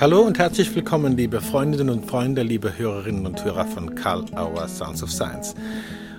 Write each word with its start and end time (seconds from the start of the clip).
Hallo 0.00 0.22
und 0.22 0.38
herzlich 0.38 0.74
willkommen, 0.74 1.16
liebe 1.16 1.40
Freundinnen 1.40 1.90
und 1.90 2.10
Freunde, 2.10 2.42
liebe 2.42 2.76
Hörerinnen 2.76 3.26
und 3.26 3.44
Hörer 3.44 3.66
von 3.66 3.94
Karl 3.94 4.24
Auer 4.34 4.66
Sounds 4.66 5.02
of 5.02 5.12
Science. 5.12 5.54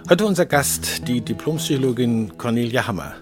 Heute 0.09 0.25
unser 0.25 0.45
Gast, 0.45 1.07
die 1.07 1.19
Diplompsychologin 1.19 2.37
Cornelia 2.37 2.87
Hammer. 2.87 3.15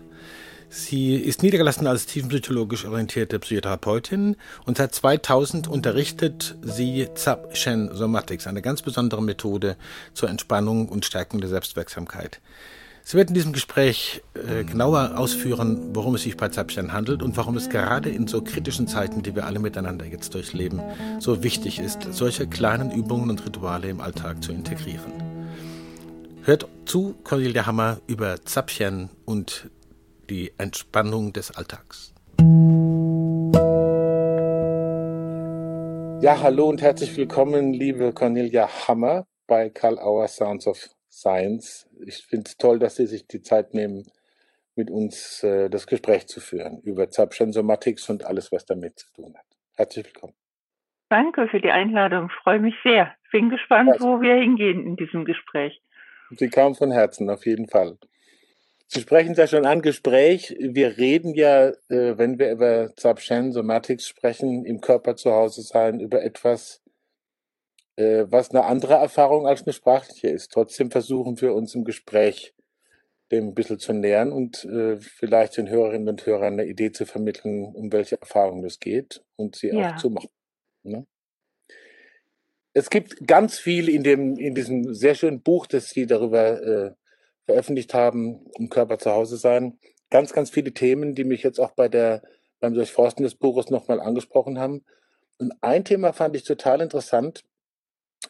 Sie 0.70 1.16
ist 1.16 1.42
niedergelassen 1.42 1.88
als 1.88 2.06
tiefenpsychologisch 2.06 2.86
orientierte 2.86 3.40
Psychotherapeutin 3.40 4.36
und 4.66 4.78
seit 4.78 4.94
2000 4.94 5.68
unterrichtet 5.68 6.56
sie 6.62 7.08
Zap 7.16 7.58
Shen 7.58 7.90
Somatics, 7.94 8.46
eine 8.46 8.62
ganz 8.62 8.82
besondere 8.82 9.24
Methode 9.24 9.78
zur 10.14 10.30
Entspannung 10.30 10.90
und 10.90 11.06
Stärkung 11.06 11.42
der 11.42 11.50
Selbstwirksamkeit. 11.50 12.40
Sie 13.04 13.18
wird 13.18 13.30
in 13.30 13.34
diesem 13.34 13.54
Gespräch 13.54 14.22
äh, 14.36 14.64
genauer 14.64 15.18
ausführen, 15.18 15.96
worum 15.96 16.16
es 16.16 16.24
sich 16.24 16.38
bei 16.38 16.50
Zapchen 16.50 16.94
handelt 16.94 17.24
und 17.24 17.36
warum 17.36 17.58
es 17.58 17.70
gerade 17.70 18.10
in 18.10 18.28
so 18.28 18.42
kritischen 18.42 18.88
Zeiten, 18.88 19.24
die 19.24 19.36
wir 19.36 19.46
alle 19.46 19.60
miteinander 19.60 20.06
jetzt 20.06 20.34
durchleben, 20.34 20.82
so 21.20 21.44
wichtig 21.44 21.80
ist, 21.80 22.08
solche 22.12 22.48
kleinen 22.48 22.92
Übungen 22.92 23.30
und 23.30 23.46
Rituale 23.46 23.90
im 23.90 24.02
Alltag 24.02 24.44
zu 24.44 24.52
integrieren. 24.52 25.12
Hört 26.44 26.68
zu 26.86 27.16
Cornelia 27.24 27.66
Hammer 27.66 28.00
über 28.08 28.44
Zapchen 28.46 29.10
und 29.26 29.70
die 30.30 30.54
Entspannung 30.58 31.34
des 31.34 31.52
Alltags. 31.52 32.14
Ja, 36.22 36.40
hallo 36.42 36.70
und 36.70 36.82
herzlich 36.82 37.18
willkommen, 37.18 37.74
liebe 37.74 38.14
Cornelia 38.14 38.70
Hammer 38.88 39.26
bei 39.48 39.70
Karl 39.70 39.98
Auer 40.00 40.28
Sounds 40.28 40.68
of 40.68 40.78
Science. 41.22 41.88
Ich 42.06 42.26
finde 42.26 42.48
es 42.48 42.58
toll, 42.58 42.80
dass 42.80 42.96
Sie 42.96 43.06
sich 43.06 43.28
die 43.28 43.42
Zeit 43.42 43.74
nehmen, 43.74 44.04
mit 44.76 44.90
uns 44.90 45.44
äh, 45.44 45.70
das 45.70 45.86
Gespräch 45.86 46.28
zu 46.28 46.40
führen 46.40 46.82
über 46.82 47.10
Zaption-Somatics 47.10 48.10
und 48.10 48.26
alles, 48.26 48.52
was 48.52 48.66
damit 48.66 49.00
zu 49.00 49.12
tun 49.14 49.36
hat. 49.38 49.46
Herzlich 49.76 50.06
willkommen. 50.06 50.34
Danke 51.10 51.48
für 51.50 51.60
die 51.60 51.72
Einladung. 51.72 52.30
Ich 52.30 52.44
freue 52.44 52.60
mich 52.60 52.76
sehr. 52.84 53.14
Bin 53.32 53.50
gespannt, 53.50 53.98
wo 54.00 54.22
wir 54.22 54.36
hingehen 54.36 54.86
in 54.86 54.96
diesem 54.96 55.26
Gespräch. 55.26 55.82
Sie 56.32 56.50
kamen 56.50 56.76
von 56.76 56.92
Herzen, 56.92 57.30
auf 57.30 57.46
jeden 57.46 57.68
Fall. 57.68 57.98
Sie 58.88 59.02
sprechen 59.02 59.32
es 59.32 59.38
ja 59.38 59.48
schon 59.48 59.66
an, 59.66 59.82
Gespräch. 59.82 60.56
Wir 60.60 60.98
reden 60.98 61.34
ja, 61.34 61.70
äh, 61.90 62.18
wenn 62.18 62.40
wir 62.40 62.52
über 62.52 62.96
Zapchen 62.96 63.52
Somatics 63.52 64.08
sprechen, 64.08 64.66
im 64.66 64.82
Körper 64.82 65.16
zu 65.16 65.32
Hause 65.32 65.62
sein, 65.62 66.00
über 66.00 66.24
etwas, 66.24 66.81
äh, 68.02 68.32
was 68.32 68.50
eine 68.52 68.66
andere 68.66 68.96
Erfahrung 68.96 69.48
als 69.48 69.64
eine 69.64 69.74
sprachliche 69.74 70.30
ist. 70.30 70.52
Trotzdem 70.52 70.90
versuchen 70.92 71.40
wir 71.40 71.54
uns 71.54 71.76
im 71.76 71.84
Gespräch 71.84 72.54
dem 73.32 73.50
ein 73.50 73.54
bisschen 73.54 73.80
zu 73.80 73.94
nähern 73.94 74.32
und 74.32 74.66
äh, 74.66 74.98
vielleicht 75.00 75.56
den 75.56 75.70
Hörerinnen 75.70 76.10
und 76.10 76.26
Hörern 76.26 76.54
eine 76.54 76.66
Idee 76.66 76.92
zu 76.92 77.06
vermitteln, 77.06 77.64
um 77.64 77.92
welche 77.92 78.20
Erfahrungen 78.20 78.66
es 78.66 78.80
geht 78.80 79.24
und 79.38 79.56
sie 79.56 79.70
ja. 79.70 79.94
auch 79.94 79.98
zu 79.98 80.10
machen. 80.10 80.30
Ne? 80.84 81.06
Es 82.74 82.90
gibt 82.90 83.28
ganz 83.28 83.58
viel 83.58 83.88
in 83.88 84.04
dem 84.04 84.38
in 84.38 84.56
diesem 84.56 84.94
sehr 84.94 85.16
schönen 85.16 85.42
Buch, 85.42 85.68
das 85.68 85.92
Sie 85.92 86.08
darüber 86.08 86.62
äh, 86.62 86.92
veröffentlicht 87.46 87.94
haben, 87.94 88.46
im 88.58 88.70
Körper 88.70 88.98
zu 88.98 89.12
Hause 89.12 89.38
sein. 89.38 89.80
Ganz, 90.10 90.34
ganz 90.34 90.50
viele 90.50 90.74
Themen, 90.74 91.16
die 91.16 91.24
mich 91.24 91.44
jetzt 91.44 91.60
auch 91.60 91.72
bei 91.72 91.88
der 91.88 92.24
beim 92.60 92.74
Durchforsten 92.74 93.24
des 93.24 93.36
Buches 93.36 93.70
nochmal 93.70 94.00
angesprochen 94.00 94.60
haben. 94.60 94.84
Und 95.38 95.54
ein 95.62 95.84
Thema 95.84 96.14
fand 96.14 96.36
ich 96.36 96.44
total 96.44 96.82
interessant 96.82 97.44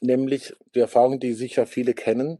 nämlich 0.01 0.53
die 0.75 0.79
Erfahrung, 0.79 1.19
die 1.19 1.33
sicher 1.33 1.65
viele 1.65 1.93
kennen. 1.93 2.39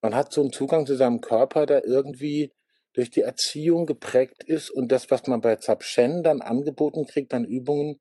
Man 0.00 0.14
hat 0.14 0.32
so 0.32 0.40
einen 0.40 0.52
Zugang 0.52 0.86
zu 0.86 0.96
seinem 0.96 1.20
Körper, 1.20 1.66
der 1.66 1.84
irgendwie 1.84 2.52
durch 2.94 3.10
die 3.10 3.22
Erziehung 3.22 3.86
geprägt 3.86 4.44
ist 4.44 4.70
und 4.70 4.92
das, 4.92 5.10
was 5.10 5.26
man 5.26 5.40
bei 5.40 5.56
Zapchen 5.56 6.22
dann 6.22 6.42
angeboten 6.42 7.06
kriegt 7.06 7.32
an 7.34 7.44
Übungen, 7.44 8.00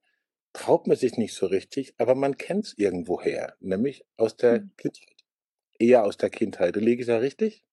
traut 0.53 0.87
man 0.87 0.97
sich 0.97 1.17
nicht 1.17 1.33
so 1.33 1.45
richtig, 1.45 1.93
aber 1.97 2.15
man 2.15 2.37
kennt 2.37 2.65
es 2.65 2.77
irgendwoher, 2.77 3.55
nämlich 3.59 4.03
aus 4.17 4.35
der 4.35 4.61
mhm. 4.61 4.71
Kindheit. 4.77 5.15
Eher 5.79 6.03
aus 6.03 6.17
der 6.17 6.29
Kindheit. 6.29 6.75
Liege 6.75 7.01
ich 7.01 7.07
da 7.07 7.17
richtig? 7.17 7.63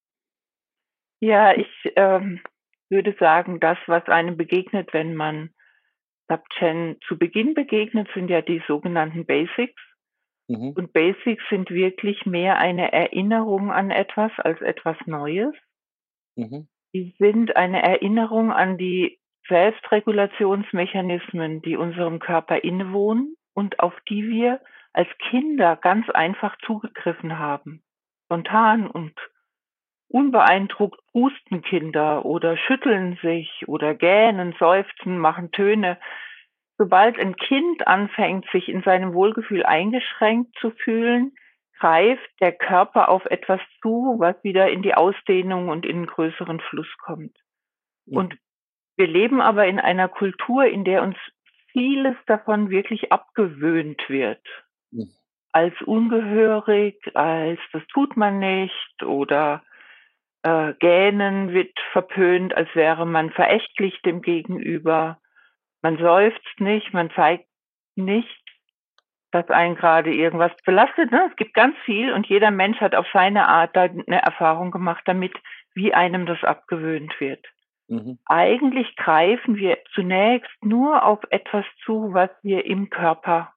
Ja, 1.21 1.55
ich 1.55 1.69
ähm, 1.97 2.41
würde 2.89 3.15
sagen, 3.19 3.61
das, 3.61 3.77
was 3.87 4.07
einem 4.07 4.37
begegnet, 4.37 4.93
wenn 4.95 5.15
man 5.15 5.51
Zapchen 6.29 6.99
zu 7.07 7.19
Beginn 7.19 7.55
begegnet, 7.55 8.09
sind 8.15 8.29
ja 8.29 8.41
die 8.41 8.63
sogenannten 8.67 9.27
Basics. 9.27 9.81
Mhm. 10.49 10.73
Und 10.77 10.93
Basics 10.93 11.45
sind 11.51 11.71
wirklich 11.71 12.27
mehr 12.27 12.59
eine 12.59 12.93
Erinnerung 12.93 13.71
an 13.71 13.91
etwas 13.91 14.33
als 14.39 14.61
etwas 14.61 14.97
Neues. 15.07 15.55
Mhm. 16.37 16.69
Die 16.95 17.15
sind 17.19 17.55
eine 17.55 17.83
Erinnerung 17.83 18.51
an 18.51 18.79
die 18.79 19.19
Selbstregulationsmechanismen, 19.49 21.61
die 21.63 21.77
unserem 21.77 22.19
Körper 22.19 22.65
innewohnen 22.65 23.37
und 23.55 23.81
auf 23.81 23.95
die 24.09 24.29
wir 24.29 24.61
als 24.93 25.09
Kinder 25.31 25.77
ganz 25.77 26.09
einfach 26.11 26.57
zugegriffen 26.65 27.39
haben. 27.39 27.83
Spontan 28.25 28.87
und 28.87 29.15
unbeeindruckt 30.09 31.01
husten 31.13 31.63
Kinder 31.63 32.25
oder 32.25 32.57
schütteln 32.57 33.19
sich 33.23 33.65
oder 33.67 33.95
gähnen, 33.95 34.55
seufzen, 34.59 35.19
machen 35.19 35.51
Töne 35.51 35.99
sobald 36.79 37.19
ein 37.19 37.37
Kind 37.37 37.87
anfängt, 37.87 38.49
sich 38.51 38.69
in 38.69 38.83
seinem 38.83 39.13
Wohlgefühl 39.13 39.65
eingeschränkt 39.65 40.57
zu 40.61 40.71
fühlen, 40.71 41.33
greift 41.79 42.29
der 42.41 42.53
Körper 42.53 43.09
auf 43.09 43.25
etwas 43.27 43.61
zu, 43.83 44.17
was 44.19 44.37
wieder 44.43 44.71
in 44.71 44.83
die 44.83 44.95
Ausdehnung 44.95 45.69
und 45.69 45.85
in 45.85 45.97
einen 45.97 46.07
größeren 46.07 46.61
Fluss 46.61 46.89
kommt. 46.99 47.37
Ja. 48.07 48.21
Und 48.21 48.37
wir 48.97 49.07
leben 49.07 49.41
aber 49.41 49.67
in 49.67 49.79
einer 49.79 50.09
Kultur, 50.09 50.65
in 50.65 50.85
der 50.85 51.03
uns 51.03 51.17
vieles 51.73 52.17
davon 52.27 52.71
wirklich 52.71 53.13
abgewöhnt 53.13 54.03
wird. 54.09 54.45
Ja. 54.91 55.05
Als 55.53 55.75
ungehörig, 55.83 56.97
als 57.15 57.61
das 57.73 57.83
tut 57.89 58.17
man 58.17 58.39
nicht 58.39 59.03
oder 59.03 59.63
äh, 60.43 60.75
Gähnen 60.79 61.53
wird 61.53 61.79
verpönt, 61.93 62.55
als 62.55 62.69
wäre 62.75 63.07
man 63.07 63.31
verächtlich 63.31 64.01
dem 64.03 64.23
Gegenüber. 64.23 65.21
Man 65.83 65.99
seufzt 65.99 66.61
nicht, 66.61 66.93
man 66.93 67.11
zeigt 67.11 67.47
nicht, 67.95 68.43
dass 69.31 69.49
einen 69.51 69.77
gerade 69.77 70.13
irgendwas 70.13 70.53
belastet. 70.65 71.11
Ne? 71.11 71.29
Es 71.31 71.37
gibt 71.37 71.55
ganz 71.55 71.77
viel 71.85 72.13
und 72.13 72.27
jeder 72.27 72.51
Mensch 72.51 72.81
hat 72.81 72.95
auf 72.95 73.07
seine 73.13 73.47
Art 73.49 73.77
eine 73.77 74.23
Erfahrung 74.23 74.71
gemacht 74.71 75.03
damit, 75.07 75.35
wie 75.75 75.95
einem 75.95 76.27
das 76.27 76.43
abgewöhnt 76.43 77.13
wird. 77.21 77.45
Mhm. 77.89 78.19
Eigentlich 78.27 78.97
greifen 78.97 79.57
wir 79.57 79.79
zunächst 79.95 80.51
nur 80.63 81.05
auf 81.05 81.21
etwas 81.31 81.65
zu, 81.85 82.13
was 82.13 82.31
wir 82.43 82.65
im 82.65 82.91
Körper 82.91 83.53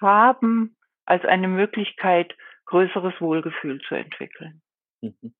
haben, 0.00 0.76
als 1.04 1.24
eine 1.24 1.48
Möglichkeit, 1.48 2.34
größeres 2.66 3.20
Wohlgefühl 3.20 3.80
zu 3.82 3.94
entwickeln. 3.94 4.62
Mhm. 5.00 5.34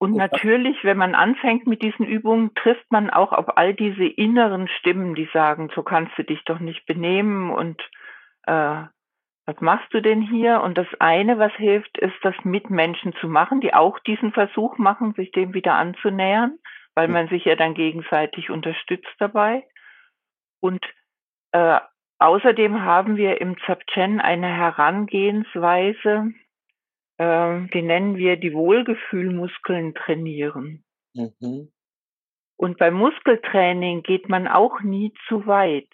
Und 0.00 0.14
natürlich, 0.14 0.84
wenn 0.84 0.96
man 0.96 1.16
anfängt 1.16 1.66
mit 1.66 1.82
diesen 1.82 2.06
Übungen, 2.06 2.54
trifft 2.54 2.90
man 2.90 3.10
auch 3.10 3.32
auf 3.32 3.56
all 3.56 3.74
diese 3.74 4.06
inneren 4.06 4.68
Stimmen, 4.68 5.16
die 5.16 5.28
sagen, 5.32 5.70
so 5.74 5.82
kannst 5.82 6.16
du 6.16 6.22
dich 6.22 6.44
doch 6.44 6.60
nicht 6.60 6.86
benehmen 6.86 7.50
und 7.50 7.80
äh, 8.46 8.84
was 9.48 9.60
machst 9.60 9.92
du 9.94 10.02
denn 10.02 10.20
hier? 10.20 10.60
Und 10.60 10.76
das 10.76 10.86
eine, 10.98 11.38
was 11.38 11.52
hilft, 11.54 11.96
ist, 11.96 12.14
das 12.22 12.34
mit 12.44 12.68
Menschen 12.68 13.14
zu 13.14 13.28
machen, 13.28 13.62
die 13.62 13.72
auch 13.72 13.98
diesen 14.00 14.32
Versuch 14.32 14.76
machen, 14.76 15.14
sich 15.14 15.32
dem 15.32 15.54
wieder 15.54 15.72
anzunähern, 15.72 16.58
weil 16.94 17.08
man 17.08 17.28
sich 17.28 17.46
ja 17.46 17.56
dann 17.56 17.72
gegenseitig 17.72 18.50
unterstützt 18.50 19.14
dabei. 19.18 19.64
Und 20.60 20.84
äh, 21.52 21.80
außerdem 22.18 22.82
haben 22.82 23.16
wir 23.16 23.40
im 23.40 23.56
Zapchen 23.64 24.20
eine 24.20 24.48
Herangehensweise, 24.48 26.30
ähm, 27.18 27.68
die 27.72 27.82
nennen 27.82 28.16
wir 28.16 28.36
die 28.36 28.54
Wohlgefühlmuskeln 28.54 29.94
trainieren. 29.94 30.84
Mhm. 31.14 31.70
Und 32.56 32.78
beim 32.78 32.94
Muskeltraining 32.94 34.02
geht 34.02 34.28
man 34.28 34.48
auch 34.48 34.80
nie 34.80 35.12
zu 35.28 35.46
weit, 35.46 35.88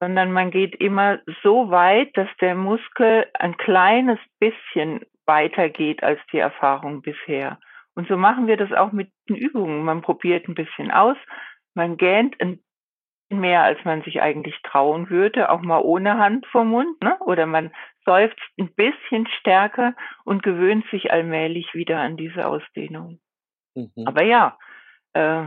sondern 0.00 0.32
man 0.32 0.50
geht 0.50 0.74
immer 0.74 1.20
so 1.42 1.70
weit, 1.70 2.16
dass 2.16 2.28
der 2.40 2.54
Muskel 2.54 3.26
ein 3.34 3.56
kleines 3.56 4.18
bisschen 4.40 5.04
weiter 5.26 5.68
geht 5.68 6.02
als 6.02 6.20
die 6.32 6.38
Erfahrung 6.38 7.02
bisher. 7.02 7.58
Und 7.94 8.08
so 8.08 8.16
machen 8.16 8.46
wir 8.46 8.56
das 8.56 8.72
auch 8.72 8.92
mit 8.92 9.10
den 9.28 9.36
Übungen. 9.36 9.84
Man 9.84 10.02
probiert 10.02 10.48
ein 10.48 10.54
bisschen 10.54 10.90
aus, 10.90 11.16
man 11.74 11.96
gähnt 11.96 12.40
ein 12.40 12.60
mehr, 13.40 13.62
als 13.62 13.82
man 13.84 14.02
sich 14.02 14.22
eigentlich 14.22 14.60
trauen 14.62 15.10
würde, 15.10 15.50
auch 15.50 15.60
mal 15.60 15.80
ohne 15.80 16.18
Hand 16.18 16.46
vor 16.46 16.64
Mund, 16.64 17.02
ne? 17.02 17.18
Oder 17.20 17.46
man 17.46 17.72
seufzt 18.04 18.40
ein 18.58 18.74
bisschen 18.74 19.26
stärker 19.40 19.94
und 20.24 20.42
gewöhnt 20.42 20.84
sich 20.90 21.10
allmählich 21.10 21.74
wieder 21.74 22.00
an 22.00 22.16
diese 22.16 22.46
Ausdehnung. 22.46 23.20
Mhm. 23.74 24.06
Aber 24.06 24.22
ja, 24.22 24.58
äh, 25.14 25.44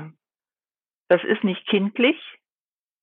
das 1.08 1.24
ist 1.24 1.44
nicht 1.44 1.66
kindlich, 1.68 2.18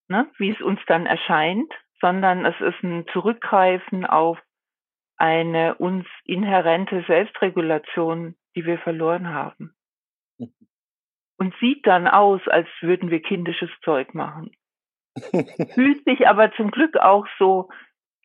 ne? 0.08 0.30
wie 0.38 0.50
es 0.50 0.60
uns 0.60 0.80
dann 0.86 1.06
erscheint, 1.06 1.72
sondern 2.00 2.44
es 2.44 2.60
ist 2.60 2.82
ein 2.82 3.06
Zurückgreifen 3.12 4.04
auf 4.04 4.38
eine 5.16 5.76
uns 5.76 6.06
inhärente 6.24 7.04
Selbstregulation, 7.06 8.36
die 8.56 8.66
wir 8.66 8.78
verloren 8.78 9.28
haben. 9.28 9.74
Mhm. 10.38 10.52
Und 11.38 11.54
sieht 11.60 11.86
dann 11.86 12.06
aus, 12.06 12.40
als 12.46 12.68
würden 12.80 13.10
wir 13.10 13.22
kindisches 13.22 13.70
Zeug 13.82 14.14
machen. 14.14 14.50
Fühlt 15.74 16.04
sich 16.04 16.28
aber 16.28 16.52
zum 16.52 16.70
Glück 16.70 16.96
auch 16.96 17.26
so 17.38 17.68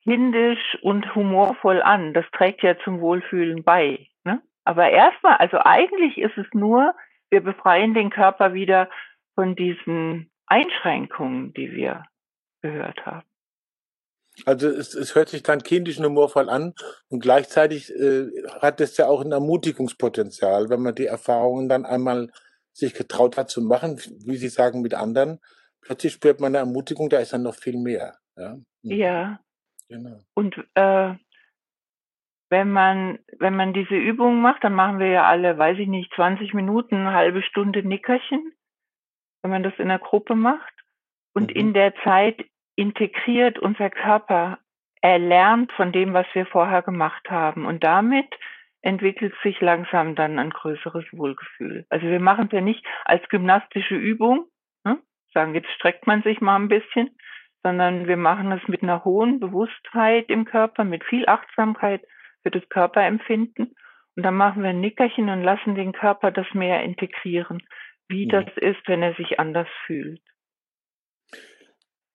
kindisch 0.04 0.78
und 0.82 1.14
humorvoll 1.16 1.82
an. 1.82 2.14
Das 2.14 2.26
trägt 2.32 2.64
ja 2.64 2.76
zum 2.84 3.02
Wohlfühlen 3.02 3.64
bei. 3.64 4.08
Ne? 4.24 4.42
Aber 4.64 4.90
erstmal, 4.90 5.38
also 5.38 5.58
eigentlich 5.60 6.18
ist 6.18 6.38
es 6.38 6.48
nur, 6.54 6.94
wir 7.30 7.42
befreien 7.42 7.94
den 7.94 8.10
Körper 8.10 8.54
wieder 8.54 8.90
von 9.36 9.56
diesen 9.56 10.32
Einschränkungen, 10.48 11.54
die 11.54 11.72
wir 11.72 12.04
gehört 12.62 13.06
haben. 13.06 13.28
Also 14.46 14.68
es, 14.68 14.94
es 14.94 15.16
hört 15.16 15.30
sich 15.30 15.44
dann 15.44 15.64
kindisch 15.64 16.00
und 16.00 16.06
humorvoll 16.06 16.50
an 16.50 16.74
und 17.10 17.20
gleichzeitig 17.20 17.94
äh, 17.94 18.28
hat 18.62 18.80
es 18.82 18.98
ja 18.98 19.08
auch 19.08 19.22
ein 19.22 19.32
Ermutigungspotenzial, 19.32 20.70
wenn 20.70 20.82
man 20.82 20.96
die 20.96 21.08
Erfahrungen 21.08 21.68
dann 21.68 21.86
einmal 21.86 22.32
sich 22.72 22.94
getraut 22.94 23.38
hat 23.38 23.50
zu 23.50 23.62
machen, 23.62 24.00
wie 24.26 24.38
Sie 24.38 24.48
sagen, 24.48 24.82
mit 24.82 24.94
anderen. 24.94 25.40
Plötzlich 25.82 26.14
spürt 26.14 26.40
man 26.40 26.56
eine 26.56 26.60
Ermutigung, 26.60 27.10
da 27.10 27.20
ist 27.20 27.34
dann 27.34 27.44
noch 27.44 27.56
viel 27.56 27.78
mehr. 27.78 28.18
Ja. 28.36 28.56
Mhm. 28.84 28.92
ja. 28.92 29.40
Genau. 29.88 30.20
Und 30.36 30.56
äh, 30.76 31.16
wenn 32.50 32.72
man 32.72 33.20
wenn 33.38 33.56
man 33.56 33.74
diese 33.74 33.96
Übung 33.96 34.42
macht, 34.42 34.64
dann 34.64 34.74
machen 34.74 35.00
wir 35.00 35.08
ja 35.08 35.26
alle, 35.26 35.58
weiß 35.58 35.78
ich 35.80 35.88
nicht, 35.88 36.14
20 36.14 36.54
Minuten, 36.54 36.96
eine 36.96 37.14
halbe 37.14 37.42
Stunde 37.42 37.84
Nickerchen, 37.84 38.54
wenn 39.42 39.52
man 39.52 39.64
das 39.64 39.74
in 39.78 39.88
der 39.88 40.00
Gruppe 40.00 40.36
macht. 40.36 40.74
Und 41.34 41.52
mhm. 41.52 41.60
in 41.60 41.74
der 41.74 41.94
Zeit 42.04 42.46
integriert 42.76 43.60
unser 43.60 43.90
Körper, 43.90 44.60
er 45.02 45.20
lernt 45.20 45.72
von 45.74 45.92
dem, 45.92 46.14
was 46.14 46.26
wir 46.34 46.46
vorher 46.46 46.82
gemacht 46.82 47.30
haben. 47.30 47.66
Und 47.66 47.84
damit 47.84 48.28
entwickelt 48.82 49.34
sich 49.44 49.60
langsam 49.60 50.16
dann 50.16 50.40
ein 50.40 50.50
größeres 50.52 51.06
Wohlgefühl. 51.12 51.86
Also 51.90 52.08
wir 52.08 52.20
machen 52.20 52.46
es 52.46 52.52
ja 52.52 52.62
nicht 52.62 52.86
als 53.06 53.28
gymnastische 53.30 53.96
Übung? 53.96 54.46
Sagen, 55.34 55.56
jetzt 55.56 55.70
streckt 55.76 56.08
man 56.08 56.24
sich 56.24 56.42
mal 56.42 56.56
ein 56.56 56.68
bisschen, 56.68 57.10
sondern 57.64 58.08
wir 58.08 58.18
machen 58.18 58.52
es 58.52 58.68
mit 58.68 58.84
einer 58.84 59.04
hohen 59.04 59.40
Bewusstheit 59.40 60.30
im 60.30 60.46
Körper, 60.46 60.84
mit 60.84 61.04
viel 61.04 61.28
Achtsamkeit 61.28 62.02
für 62.44 62.52
das 62.52 62.68
Körperempfinden. 62.70 63.76
Und 64.16 64.24
dann 64.24 64.36
machen 64.36 64.64
wir 64.64 64.70
ein 64.70 64.80
Nickerchen 64.80 65.30
und 65.30 65.44
lassen 65.44 65.76
den 65.76 65.92
Körper 65.94 66.32
das 66.32 66.48
mehr 66.54 66.84
integrieren, 66.84 67.62
wie 68.08 68.28
ja. 68.28 68.42
das 68.42 68.58
ist, 68.58 68.88
wenn 68.88 69.02
er 69.02 69.14
sich 69.16 69.40
anders 69.40 69.68
fühlt. 69.86 70.22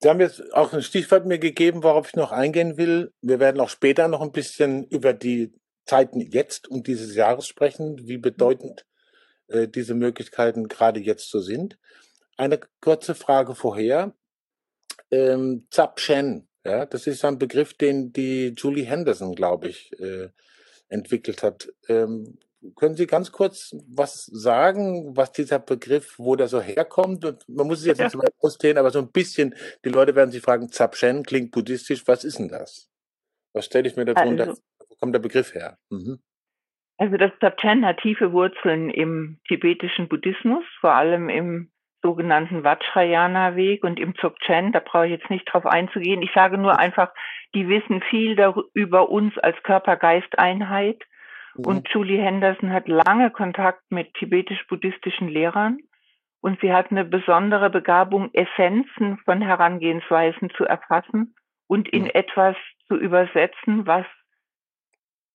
Sie 0.00 0.10
haben 0.10 0.20
jetzt 0.20 0.52
auch 0.52 0.72
ein 0.74 0.82
Stichwort 0.82 1.24
mir 1.24 1.38
gegeben, 1.38 1.82
worauf 1.82 2.08
ich 2.08 2.14
noch 2.14 2.30
eingehen 2.30 2.76
will. 2.76 3.12
Wir 3.22 3.40
werden 3.40 3.60
auch 3.60 3.70
später 3.70 4.06
noch 4.08 4.20
ein 4.20 4.32
bisschen 4.32 4.86
über 4.88 5.14
die 5.14 5.54
Zeiten 5.86 6.20
jetzt 6.20 6.68
und 6.68 6.86
dieses 6.86 7.14
Jahres 7.14 7.46
sprechen, 7.46 7.98
wie 8.06 8.18
bedeutend 8.18 8.84
äh, 9.48 9.66
diese 9.68 9.94
Möglichkeiten 9.94 10.68
gerade 10.68 11.00
jetzt 11.00 11.30
so 11.30 11.40
sind. 11.40 11.78
Eine 12.36 12.60
kurze 12.80 13.14
Frage 13.14 13.54
vorher. 13.54 14.14
Ähm, 15.10 15.66
Zap 15.70 16.00
Shen, 16.00 16.48
ja, 16.64 16.86
das 16.86 17.06
ist 17.06 17.24
ein 17.24 17.38
Begriff, 17.38 17.74
den 17.74 18.12
die 18.12 18.54
Julie 18.56 18.84
Henderson, 18.84 19.34
glaube 19.34 19.68
ich, 19.68 19.92
äh, 20.00 20.28
entwickelt 20.88 21.42
hat. 21.42 21.72
Ähm, 21.88 22.38
können 22.76 22.96
Sie 22.96 23.06
ganz 23.06 23.30
kurz 23.30 23.76
was 23.88 24.24
sagen, 24.24 25.16
was 25.16 25.32
dieser 25.32 25.58
Begriff, 25.58 26.18
wo 26.18 26.34
der 26.34 26.48
so 26.48 26.60
herkommt? 26.60 27.24
Und 27.24 27.46
man 27.48 27.66
muss 27.66 27.80
es 27.80 27.86
jetzt 27.86 27.98
nicht 27.98 28.12
so 28.12 28.18
weit 28.18 28.32
ausdehnen, 28.40 28.78
aber 28.78 28.90
so 28.90 29.00
ein 29.00 29.12
bisschen, 29.12 29.54
die 29.84 29.90
Leute 29.90 30.14
werden 30.14 30.30
sich 30.30 30.42
fragen, 30.42 30.70
Zapchen 30.70 31.24
klingt 31.24 31.50
buddhistisch, 31.50 32.06
was 32.06 32.24
ist 32.24 32.38
denn 32.38 32.48
das? 32.48 32.90
Was 33.52 33.66
stelle 33.66 33.86
ich 33.86 33.96
mir 33.96 34.06
darunter? 34.06 34.48
Also, 34.48 34.62
wo 34.88 34.94
kommt 34.96 35.14
der 35.14 35.20
Begriff 35.20 35.54
her? 35.54 35.78
Mhm. 35.90 36.20
Also 36.96 37.16
das 37.16 37.32
Zapchen 37.40 37.84
hat 37.84 37.98
tiefe 38.00 38.32
Wurzeln 38.32 38.88
im 38.88 39.40
tibetischen 39.48 40.08
Buddhismus, 40.08 40.64
vor 40.80 40.92
allem 40.92 41.28
im 41.28 41.70
sogenannten 42.04 42.62
Vajrayana-Weg 42.62 43.82
und 43.82 43.98
im 43.98 44.14
Dzogchen. 44.14 44.72
Da 44.72 44.80
brauche 44.80 45.06
ich 45.06 45.12
jetzt 45.12 45.30
nicht 45.30 45.46
drauf 45.52 45.66
einzugehen. 45.66 46.22
Ich 46.22 46.30
sage 46.34 46.58
nur 46.58 46.78
einfach, 46.78 47.10
die 47.54 47.68
wissen 47.68 48.02
viel 48.10 48.36
über 48.74 49.08
uns 49.08 49.36
als 49.38 49.60
Körper-Geist-Einheit 49.62 51.02
Mhm. 51.56 51.64
Und 51.64 51.88
Julie 51.90 52.20
Henderson 52.20 52.72
hat 52.72 52.88
lange 52.88 53.30
Kontakt 53.30 53.82
mit 53.90 54.14
tibetisch-buddhistischen 54.14 55.28
Lehrern 55.28 55.78
und 56.40 56.60
sie 56.60 56.72
hat 56.72 56.90
eine 56.90 57.04
besondere 57.04 57.70
Begabung, 57.70 58.30
Essenzen 58.32 59.18
von 59.24 59.40
Herangehensweisen 59.40 60.50
zu 60.50 60.64
erfassen 60.64 61.34
und 61.66 61.88
in 61.88 62.04
mhm. 62.04 62.10
etwas 62.14 62.56
zu 62.88 62.96
übersetzen, 62.96 63.86
was 63.86 64.06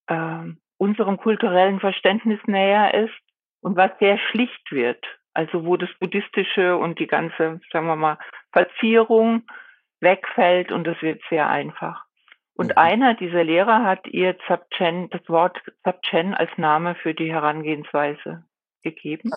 äh, 0.08 0.54
unserem 0.78 1.18
kulturellen 1.18 1.80
Verständnis 1.80 2.40
näher 2.46 2.94
ist 2.94 3.16
und 3.62 3.76
was 3.76 3.92
sehr 4.00 4.18
schlicht 4.18 4.72
wird. 4.72 5.04
Also 5.34 5.66
wo 5.66 5.78
das 5.78 5.90
Buddhistische 6.00 6.78
und 6.78 7.00
die 7.00 7.08
ganze, 7.08 7.62
sagen 7.72 7.88
wir 7.88 7.96
mal, 7.96 8.18
Verzierung 8.52 9.44
wegfällt 10.00 10.72
und 10.72 10.88
es 10.88 11.02
wird 11.02 11.22
sehr 11.30 11.50
einfach. 11.50 12.06
Und 12.56 12.72
mhm. 12.72 12.78
einer 12.78 13.14
dieser 13.14 13.44
Lehrer 13.44 13.84
hat 13.84 14.08
ihr 14.08 14.38
Zapchen, 14.48 15.10
das 15.12 15.28
Wort 15.30 15.62
Zapchen 15.84 16.34
als 16.34 16.50
Name 16.58 16.96
für 16.96 17.14
die 17.14 17.32
Herangehensweise 17.32 18.44
gegeben. 18.84 19.32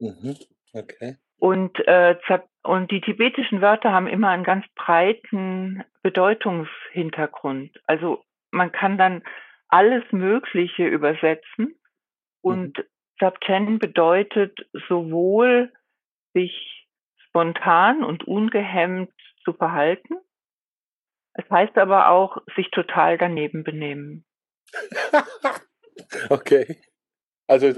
Mhm. 0.00 0.36
Okay. 0.72 1.16
Und, 1.38 1.78
äh, 1.86 2.16
und 2.62 2.90
die 2.90 3.00
tibetischen 3.00 3.60
Wörter 3.60 3.92
haben 3.92 4.06
immer 4.06 4.30
einen 4.30 4.44
ganz 4.44 4.64
breiten 4.74 5.84
Bedeutungshintergrund. 6.02 7.80
Also 7.86 8.24
man 8.50 8.72
kann 8.72 8.98
dann 8.98 9.22
alles 9.68 10.04
Mögliche 10.10 10.86
übersetzen. 10.86 11.76
Und 12.40 12.78
mhm. 12.78 12.84
Zapchen 13.18 13.78
bedeutet 13.78 14.58
sowohl 14.88 15.72
sich 16.34 16.86
spontan 17.28 18.04
und 18.04 18.26
ungehemmt 18.26 19.12
zu 19.44 19.52
verhalten, 19.52 20.16
es 21.34 21.50
heißt 21.50 21.76
aber 21.76 22.10
auch, 22.10 22.38
sich 22.56 22.70
total 22.70 23.18
daneben 23.18 23.64
benehmen. 23.64 24.24
okay. 26.30 26.78
Also 27.48 27.72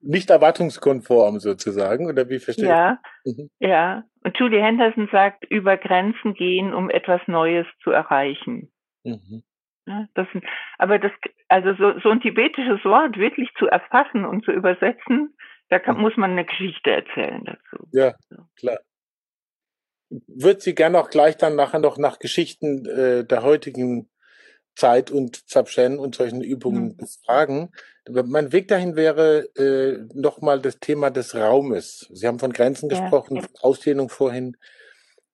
nicht 0.00 0.30
erwartungskonform 0.30 1.40
sozusagen, 1.40 2.06
oder 2.06 2.28
wie 2.28 2.38
verstehe 2.38 2.68
ja, 2.68 2.98
ich? 3.24 3.36
Mhm. 3.36 3.50
Ja, 3.58 4.04
und 4.24 4.38
Julie 4.38 4.62
Henderson 4.62 5.08
sagt, 5.12 5.44
über 5.50 5.76
Grenzen 5.76 6.34
gehen, 6.34 6.72
um 6.72 6.90
etwas 6.90 7.20
Neues 7.26 7.66
zu 7.82 7.90
erreichen. 7.90 8.72
Mhm. 9.04 9.42
Ja, 9.86 10.06
das, 10.14 10.28
aber 10.78 10.98
das, 10.98 11.12
also 11.48 11.74
so, 11.74 11.98
so 12.00 12.10
ein 12.10 12.20
tibetisches 12.20 12.84
Wort 12.84 13.16
wirklich 13.16 13.50
zu 13.58 13.66
erfassen 13.66 14.24
und 14.24 14.44
zu 14.44 14.52
übersetzen, 14.52 15.34
da 15.70 15.78
kann, 15.78 15.96
mhm. 15.96 16.02
muss 16.02 16.16
man 16.16 16.32
eine 16.32 16.44
Geschichte 16.44 16.90
erzählen 16.90 17.44
dazu. 17.44 17.88
Ja, 17.92 18.14
klar 18.58 18.78
würde 20.26 20.60
Sie 20.60 20.74
gerne 20.74 20.98
auch 21.00 21.10
gleich 21.10 21.36
dann 21.36 21.56
nachher 21.56 21.80
noch 21.80 21.98
nach 21.98 22.18
Geschichten 22.18 22.86
äh, 22.86 23.24
der 23.24 23.42
heutigen 23.42 24.08
Zeit 24.74 25.10
und 25.10 25.48
Zapchen 25.48 25.98
und 25.98 26.14
solchen 26.14 26.42
Übungen 26.42 26.88
mhm. 26.88 26.96
befragen. 26.96 27.72
Mein 28.08 28.52
Weg 28.52 28.68
dahin 28.68 28.96
wäre 28.96 29.48
äh, 29.56 29.98
nochmal 30.14 30.60
das 30.60 30.80
Thema 30.80 31.10
des 31.10 31.34
Raumes. 31.34 32.08
Sie 32.12 32.26
haben 32.26 32.38
von 32.38 32.52
Grenzen 32.52 32.90
ja. 32.90 33.00
gesprochen, 33.00 33.46
Ausdehnung 33.60 34.08
vorhin. 34.08 34.56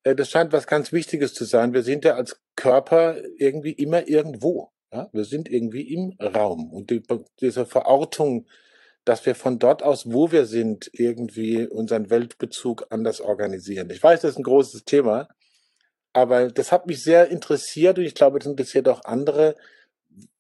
Äh, 0.09 0.15
das 0.15 0.31
scheint 0.31 0.53
was 0.53 0.67
ganz 0.67 0.93
Wichtiges 0.93 1.35
zu 1.35 1.45
sein. 1.45 1.75
Wir 1.75 1.83
sind 1.83 2.05
ja 2.05 2.15
als 2.15 2.41
Körper 2.57 3.17
irgendwie 3.39 3.73
immer 3.73 4.09
irgendwo. 4.09 4.71
Ja? 4.93 5.09
Wir 5.13 5.25
sind 5.25 5.51
irgendwie 5.51 5.93
im 5.95 6.17
Raum. 6.21 6.73
Und 6.73 6.91
die, 6.91 7.03
diese 7.41 7.67
Verortung 7.67 8.47
dass 9.09 9.25
wir 9.25 9.35
von 9.35 9.59
dort 9.59 9.83
aus, 9.83 10.13
wo 10.13 10.33
wir 10.33 10.45
sind, 10.45 10.91
irgendwie 10.93 11.67
unseren 11.67 12.11
Weltbezug 12.11 12.89
anders 12.91 13.23
organisieren. 13.23 13.89
Ich 13.89 14.03
weiß, 14.03 14.21
das 14.21 14.33
ist 14.33 14.37
ein 14.37 14.43
großes 14.43 14.85
Thema, 14.85 15.29
aber 16.13 16.51
das 16.51 16.73
hat 16.73 16.87
mich 16.87 17.03
sehr 17.03 17.29
interessiert 17.29 17.99
und 17.99 18.05
ich 18.05 18.15
glaube, 18.15 18.39
das 18.39 18.47
interessiert 18.47 18.87
auch 18.87 19.03
andere, 19.07 19.57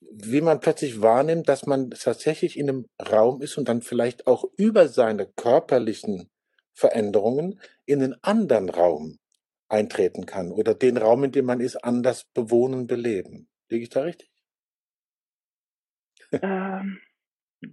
wie 0.00 0.42
man 0.42 0.60
plötzlich 0.60 1.00
wahrnimmt, 1.00 1.48
dass 1.48 1.64
man 1.64 1.90
tatsächlich 1.90 2.58
in 2.58 2.68
einem 2.68 2.86
Raum 3.10 3.40
ist 3.40 3.56
und 3.56 3.70
dann 3.70 3.80
vielleicht 3.80 4.26
auch 4.26 4.44
über 4.58 4.88
seine 4.88 5.26
körperlichen 5.26 6.28
Veränderungen 6.74 7.58
in 7.86 8.02
einen 8.02 8.16
anderen 8.22 8.68
Raum 8.68 9.18
eintreten 9.68 10.26
kann 10.26 10.50
oder 10.50 10.74
den 10.74 10.96
Raum, 10.96 11.24
in 11.24 11.32
dem 11.32 11.46
man 11.46 11.60
ist, 11.60 11.76
anders 11.76 12.24
bewohnen, 12.34 12.86
beleben. 12.86 13.48
Liege 13.68 13.84
ich 13.84 13.90
da 13.90 14.02
richtig? 14.02 14.30
Ähm, 16.42 17.00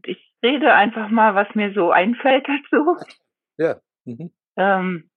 ich 0.06 0.34
rede 0.42 0.74
einfach 0.74 1.10
mal, 1.10 1.36
was 1.36 1.54
mir 1.56 1.74
so 1.74 1.92
einfällt 1.92 2.48
dazu. 2.48 2.98
Ja. 3.58 3.82
Mhm. 4.06 4.32
Ähm, 4.56 5.10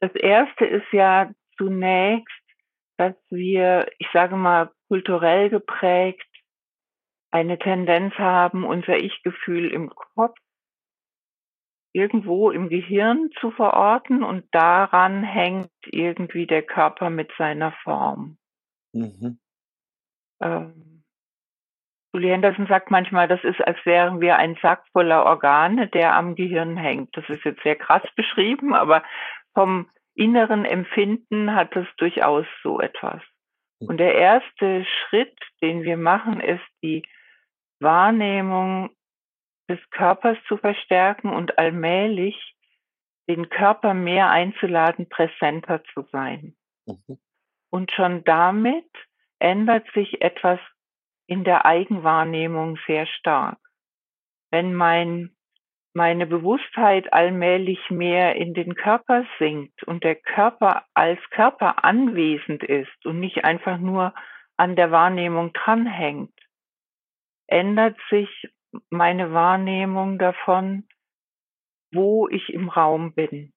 das 0.00 0.14
erste 0.14 0.66
ist 0.66 0.86
ja 0.92 1.32
zunächst, 1.56 2.32
dass 2.96 3.14
wir, 3.30 3.90
ich 3.98 4.06
sage 4.12 4.36
mal, 4.36 4.70
kulturell 4.88 5.50
geprägt 5.50 6.26
eine 7.30 7.58
Tendenz 7.58 8.14
haben, 8.14 8.64
unser 8.64 8.96
Ich-Gefühl 8.96 9.70
im 9.72 9.90
Kopf 9.90 10.38
irgendwo 11.96 12.50
im 12.50 12.68
Gehirn 12.68 13.30
zu 13.40 13.50
verorten 13.50 14.22
und 14.22 14.44
daran 14.52 15.24
hängt 15.24 15.70
irgendwie 15.86 16.46
der 16.46 16.62
Körper 16.62 17.08
mit 17.08 17.32
seiner 17.38 17.72
Form. 17.84 18.36
Mhm. 18.92 19.38
Ähm, 20.42 21.02
Julie 22.12 22.32
Henderson 22.32 22.66
sagt 22.66 22.90
manchmal, 22.90 23.28
das 23.28 23.42
ist, 23.44 23.66
als 23.66 23.78
wären 23.84 24.20
wir 24.20 24.36
ein 24.36 24.58
Sack 24.60 24.84
voller 24.92 25.24
Organe, 25.24 25.88
der 25.88 26.14
am 26.14 26.34
Gehirn 26.34 26.76
hängt. 26.76 27.16
Das 27.16 27.24
ist 27.30 27.44
jetzt 27.44 27.62
sehr 27.62 27.76
krass 27.76 28.02
beschrieben, 28.14 28.74
aber 28.74 29.02
vom 29.54 29.88
inneren 30.14 30.66
Empfinden 30.66 31.54
hat 31.54 31.74
es 31.76 31.86
durchaus 31.96 32.44
so 32.62 32.78
etwas. 32.78 33.22
Und 33.80 33.98
der 33.98 34.14
erste 34.14 34.84
Schritt, 34.84 35.38
den 35.62 35.82
wir 35.82 35.96
machen, 35.96 36.40
ist 36.40 36.64
die 36.82 37.02
Wahrnehmung 37.80 38.90
des 39.68 39.78
Körpers 39.90 40.38
zu 40.48 40.56
verstärken 40.56 41.30
und 41.30 41.58
allmählich 41.58 42.54
den 43.28 43.48
Körper 43.48 43.94
mehr 43.94 44.30
einzuladen, 44.30 45.08
präsenter 45.08 45.82
zu 45.92 46.02
sein. 46.12 46.56
Mhm. 46.86 47.18
Und 47.70 47.90
schon 47.92 48.22
damit 48.24 48.90
ändert 49.38 49.86
sich 49.92 50.22
etwas 50.22 50.60
in 51.26 51.44
der 51.44 51.66
Eigenwahrnehmung 51.66 52.78
sehr 52.86 53.06
stark. 53.06 53.58
Wenn 54.50 54.74
mein, 54.74 55.36
meine 55.92 56.26
Bewusstheit 56.26 57.12
allmählich 57.12 57.90
mehr 57.90 58.36
in 58.36 58.54
den 58.54 58.76
Körper 58.76 59.26
sinkt 59.38 59.82
und 59.82 60.04
der 60.04 60.14
Körper 60.14 60.84
als 60.94 61.18
Körper 61.30 61.84
anwesend 61.84 62.62
ist 62.62 63.04
und 63.04 63.18
nicht 63.18 63.44
einfach 63.44 63.78
nur 63.78 64.14
an 64.56 64.76
der 64.76 64.92
Wahrnehmung 64.92 65.52
dranhängt, 65.52 66.32
ändert 67.48 67.98
sich 68.08 68.48
meine 68.90 69.32
Wahrnehmung 69.32 70.18
davon, 70.18 70.86
wo 71.92 72.28
ich 72.28 72.50
im 72.50 72.68
Raum 72.68 73.14
bin, 73.14 73.52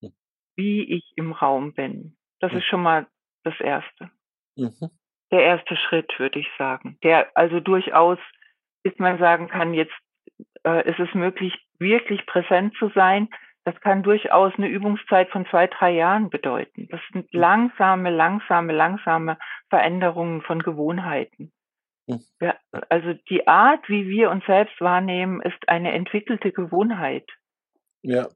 hm. 0.00 0.12
wie 0.56 0.82
ich 0.96 1.12
im 1.16 1.32
Raum 1.32 1.72
bin. 1.74 2.16
Das 2.40 2.52
ist 2.52 2.64
schon 2.64 2.82
mal 2.82 3.06
das 3.44 3.58
Erste. 3.60 4.10
Mhm. 4.56 4.90
Der 5.30 5.42
erste 5.42 5.76
Schritt, 5.76 6.12
würde 6.18 6.38
ich 6.38 6.48
sagen. 6.58 6.98
Der 7.02 7.30
also 7.34 7.60
durchaus, 7.60 8.18
bis 8.82 8.96
man 8.98 9.18
sagen 9.18 9.48
kann, 9.48 9.74
jetzt 9.74 9.94
äh, 10.64 10.88
ist 10.88 10.98
es 10.98 11.12
möglich, 11.14 11.54
wirklich 11.78 12.26
präsent 12.26 12.74
zu 12.78 12.90
sein. 12.90 13.28
Das 13.64 13.80
kann 13.80 14.02
durchaus 14.02 14.52
eine 14.56 14.68
Übungszeit 14.68 15.28
von 15.30 15.46
zwei, 15.46 15.66
drei 15.66 15.90
Jahren 15.90 16.30
bedeuten. 16.30 16.88
Das 16.90 17.00
sind 17.12 17.32
langsame, 17.32 18.10
langsame, 18.10 18.72
langsame 18.72 19.38
Veränderungen 19.68 20.42
von 20.42 20.62
Gewohnheiten. 20.62 21.52
Hm. 22.08 22.20
Ja, 22.40 22.56
also 22.88 23.14
die 23.28 23.46
Art, 23.46 23.88
wie 23.88 24.08
wir 24.08 24.30
uns 24.30 24.44
selbst 24.46 24.80
wahrnehmen, 24.80 25.40
ist 25.42 25.68
eine 25.68 25.92
entwickelte 25.92 26.52
Gewohnheit. 26.52 27.28
Ja. 28.02 28.28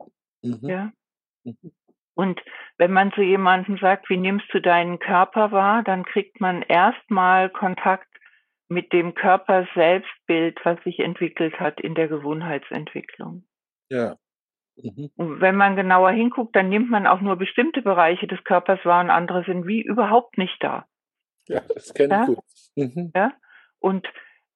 Mhm. 0.42 0.68
Ja. 0.68 0.92
Mhm. 1.44 1.72
Und 2.14 2.40
wenn 2.76 2.92
man 2.92 3.12
zu 3.12 3.22
jemandem 3.22 3.78
sagt, 3.78 4.10
wie 4.10 4.16
nimmst 4.16 4.46
du 4.52 4.60
deinen 4.60 4.98
Körper 4.98 5.52
wahr, 5.52 5.82
dann 5.82 6.04
kriegt 6.04 6.40
man 6.40 6.62
erstmal 6.62 7.48
Kontakt 7.48 8.08
mit 8.68 8.92
dem 8.92 9.14
Körper 9.14 9.66
Selbstbild, 9.74 10.58
was 10.64 10.82
sich 10.84 11.00
entwickelt 11.00 11.58
hat 11.58 11.80
in 11.80 11.94
der 11.94 12.08
Gewohnheitsentwicklung. 12.08 13.44
Ja. 13.88 14.16
Mhm. 14.76 15.10
Und 15.16 15.40
wenn 15.40 15.56
man 15.56 15.76
genauer 15.76 16.10
hinguckt, 16.10 16.54
dann 16.56 16.68
nimmt 16.68 16.90
man 16.90 17.06
auch 17.06 17.20
nur 17.20 17.36
bestimmte 17.36 17.82
Bereiche 17.82 18.26
des 18.26 18.42
Körpers 18.44 18.84
wahr 18.84 19.02
und 19.02 19.10
andere 19.10 19.44
sind 19.44 19.66
wie 19.66 19.82
überhaupt 19.82 20.38
nicht 20.38 20.56
da. 20.60 20.86
Ja, 21.48 21.60
das 21.74 21.94
kenne 21.94 22.14
ich 22.14 22.20
ja? 22.20 22.24
gut. 22.26 22.44
Mhm. 22.76 23.12
Ja? 23.14 23.32
Und 23.80 24.06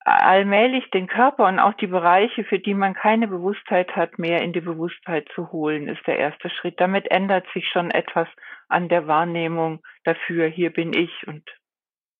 allmählich 0.04 0.90
den 0.90 1.06
Körper 1.06 1.46
und 1.46 1.58
auch 1.58 1.74
die 1.74 1.86
Bereiche, 1.86 2.44
für 2.44 2.58
die 2.58 2.74
man 2.74 2.94
keine 2.94 3.26
Bewusstheit 3.26 3.96
hat, 3.96 4.18
mehr 4.18 4.42
in 4.42 4.52
die 4.52 4.60
Bewusstheit 4.60 5.28
zu 5.34 5.50
holen, 5.50 5.88
ist 5.88 6.06
der 6.06 6.18
erste 6.18 6.50
Schritt. 6.50 6.78
Damit 6.78 7.10
ändert 7.10 7.46
sich 7.54 7.68
schon 7.68 7.90
etwas 7.90 8.28
an 8.68 8.88
der 8.88 9.06
Wahrnehmung 9.06 9.82
dafür, 10.04 10.46
hier 10.46 10.70
bin 10.72 10.92
ich 10.92 11.26
und 11.26 11.42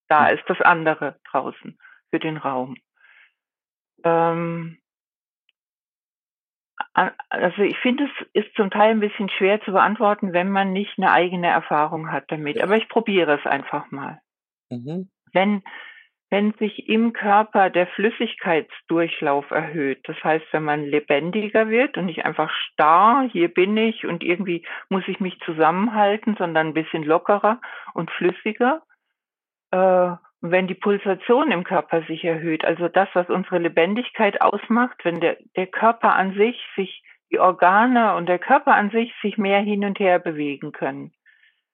da 0.07 0.29
ist 0.29 0.43
das 0.47 0.61
andere 0.61 1.19
draußen 1.31 1.77
für 2.09 2.19
den 2.19 2.37
Raum. 2.37 2.75
Ähm, 4.03 4.79
also 6.93 7.61
ich 7.61 7.77
finde, 7.79 8.05
es 8.05 8.27
ist 8.33 8.55
zum 8.55 8.71
Teil 8.71 8.91
ein 8.91 8.99
bisschen 8.99 9.29
schwer 9.29 9.61
zu 9.61 9.71
beantworten, 9.71 10.33
wenn 10.33 10.49
man 10.49 10.71
nicht 10.71 10.97
eine 10.97 11.11
eigene 11.11 11.47
Erfahrung 11.47 12.11
hat 12.11 12.25
damit. 12.29 12.61
Aber 12.61 12.77
ich 12.77 12.87
probiere 12.87 13.37
es 13.37 13.45
einfach 13.45 13.91
mal. 13.91 14.21
Mhm. 14.69 15.09
Wenn 15.33 15.63
wenn 16.29 16.53
sich 16.53 16.89
im 16.89 17.13
Körper 17.13 17.69
der 17.69 17.87
Flüssigkeitsdurchlauf 17.87 19.51
erhöht. 19.51 19.99
Das 20.05 20.21
heißt, 20.23 20.45
wenn 20.51 20.63
man 20.63 20.83
lebendiger 20.83 21.69
wird 21.69 21.97
und 21.97 22.05
nicht 22.05 22.25
einfach 22.25 22.49
starr, 22.49 23.29
hier 23.31 23.53
bin 23.53 23.77
ich 23.77 24.05
und 24.05 24.23
irgendwie 24.23 24.65
muss 24.89 25.03
ich 25.07 25.19
mich 25.19 25.39
zusammenhalten, 25.41 26.35
sondern 26.37 26.67
ein 26.67 26.73
bisschen 26.73 27.03
lockerer 27.03 27.61
und 27.93 28.09
flüssiger. 28.11 28.81
Äh, 29.71 30.15
wenn 30.41 30.67
die 30.67 30.75
Pulsation 30.75 31.51
im 31.51 31.63
Körper 31.63 32.03
sich 32.03 32.23
erhöht, 32.23 32.65
also 32.65 32.87
das, 32.87 33.09
was 33.13 33.29
unsere 33.29 33.59
Lebendigkeit 33.59 34.41
ausmacht, 34.41 35.03
wenn 35.03 35.19
der, 35.19 35.37
der 35.55 35.67
Körper 35.67 36.15
an 36.15 36.35
sich 36.35 36.59
sich, 36.75 37.03
die 37.31 37.39
Organe 37.39 38.15
und 38.15 38.27
der 38.27 38.37
Körper 38.39 38.75
an 38.75 38.91
sich 38.91 39.11
sich 39.21 39.37
mehr 39.37 39.59
hin 39.59 39.83
und 39.83 39.99
her 39.99 40.19
bewegen 40.19 40.71
können, 40.71 41.13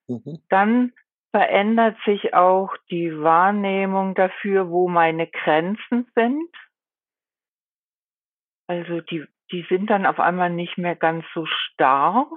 mhm. 0.08 0.40
dann 0.50 0.94
verändert 1.32 1.98
sich 2.06 2.34
auch 2.34 2.76
die 2.90 3.12
Wahrnehmung 3.20 4.16
dafür, 4.16 4.70
wo 4.70 4.88
meine 4.88 5.28
Grenzen 5.28 6.08
sind. 6.14 6.50
Also 8.68 9.02
die, 9.02 9.26
die 9.52 9.66
sind 9.70 9.90
dann 9.90 10.06
auf 10.06 10.20
einmal 10.20 10.50
nicht 10.50 10.78
mehr 10.78 10.96
ganz 10.96 11.26
so 11.34 11.46
starr. 11.46 12.30